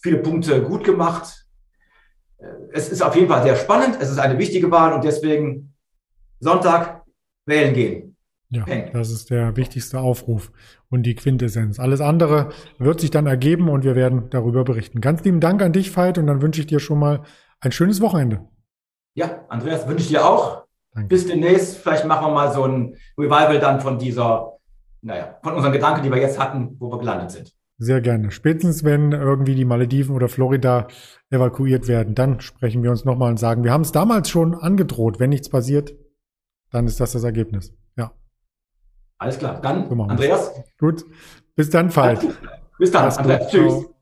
viele 0.05 0.19
Punkte 0.19 0.61
gut 0.61 0.83
gemacht. 0.83 1.47
Es 2.71 2.89
ist 2.89 3.01
auf 3.01 3.15
jeden 3.15 3.27
Fall 3.27 3.41
sehr 3.41 3.55
spannend. 3.55 3.97
Es 3.99 4.11
ist 4.11 4.19
eine 4.19 4.37
wichtige 4.37 4.69
Wahl 4.69 4.93
und 4.93 5.03
deswegen 5.03 5.73
Sonntag 6.39 7.03
wählen 7.47 7.73
gehen. 7.73 8.15
Ja, 8.49 8.63
Peng. 8.65 8.91
das 8.93 9.09
ist 9.09 9.31
der 9.31 9.57
wichtigste 9.57 9.99
Aufruf 9.99 10.51
und 10.91 11.03
die 11.03 11.15
Quintessenz. 11.15 11.79
Alles 11.79 12.01
andere 12.01 12.49
wird 12.77 13.01
sich 13.01 13.09
dann 13.09 13.25
ergeben 13.25 13.67
und 13.67 13.83
wir 13.83 13.95
werden 13.95 14.29
darüber 14.29 14.63
berichten. 14.63 15.01
Ganz 15.01 15.23
lieben 15.23 15.39
Dank 15.39 15.63
an 15.63 15.73
dich, 15.73 15.97
Veit, 15.97 16.19
und 16.19 16.27
dann 16.27 16.43
wünsche 16.43 16.61
ich 16.61 16.67
dir 16.67 16.79
schon 16.79 16.99
mal 16.99 17.23
ein 17.59 17.71
schönes 17.71 17.99
Wochenende. 17.99 18.47
Ja, 19.15 19.43
Andreas, 19.49 19.87
wünsche 19.87 20.03
ich 20.03 20.09
dir 20.09 20.23
auch. 20.23 20.65
Danke. 20.93 21.07
Bis 21.07 21.25
demnächst. 21.25 21.77
Vielleicht 21.77 22.05
machen 22.05 22.27
wir 22.27 22.31
mal 22.31 22.53
so 22.53 22.63
ein 22.63 22.95
Revival 23.17 23.59
dann 23.59 23.81
von 23.81 23.97
dieser, 23.97 24.53
naja, 25.01 25.39
von 25.41 25.55
unseren 25.55 25.73
Gedanken, 25.73 26.03
die 26.03 26.11
wir 26.11 26.21
jetzt 26.21 26.39
hatten, 26.39 26.75
wo 26.79 26.91
wir 26.91 26.99
gelandet 26.99 27.31
sind. 27.31 27.54
Sehr 27.77 27.99
gerne. 27.99 28.31
Spätestens, 28.31 28.83
wenn 28.85 29.11
irgendwie 29.11 29.55
die 29.55 29.65
Malediven 29.65 30.15
oder 30.15 30.29
Florida 30.29 30.87
evakuiert 31.29 31.87
werden, 31.87 32.15
dann 32.15 32.39
sprechen 32.39 32.83
wir 32.83 32.91
uns 32.91 33.03
nochmal 33.03 33.31
und 33.31 33.37
sagen, 33.37 33.63
wir 33.63 33.73
haben 33.73 33.81
es 33.81 33.91
damals 33.91 34.29
schon 34.29 34.55
angedroht. 34.55 35.19
Wenn 35.19 35.31
nichts 35.31 35.49
passiert, 35.49 35.93
dann 36.71 36.87
ist 36.87 36.99
das 36.99 37.11
das 37.11 37.23
Ergebnis. 37.23 37.73
Ja. 37.97 38.13
Alles 39.17 39.37
klar. 39.37 39.59
Dann, 39.61 39.89
so 39.89 40.03
Andreas. 40.03 40.51
Gut. 40.79 41.05
Bis 41.55 41.69
dann, 41.69 41.89
Falk. 41.89 42.21
Bis 42.77 42.91
dann, 42.91 43.11
Andreas. 43.11 43.49
Tschüss. 43.49 43.94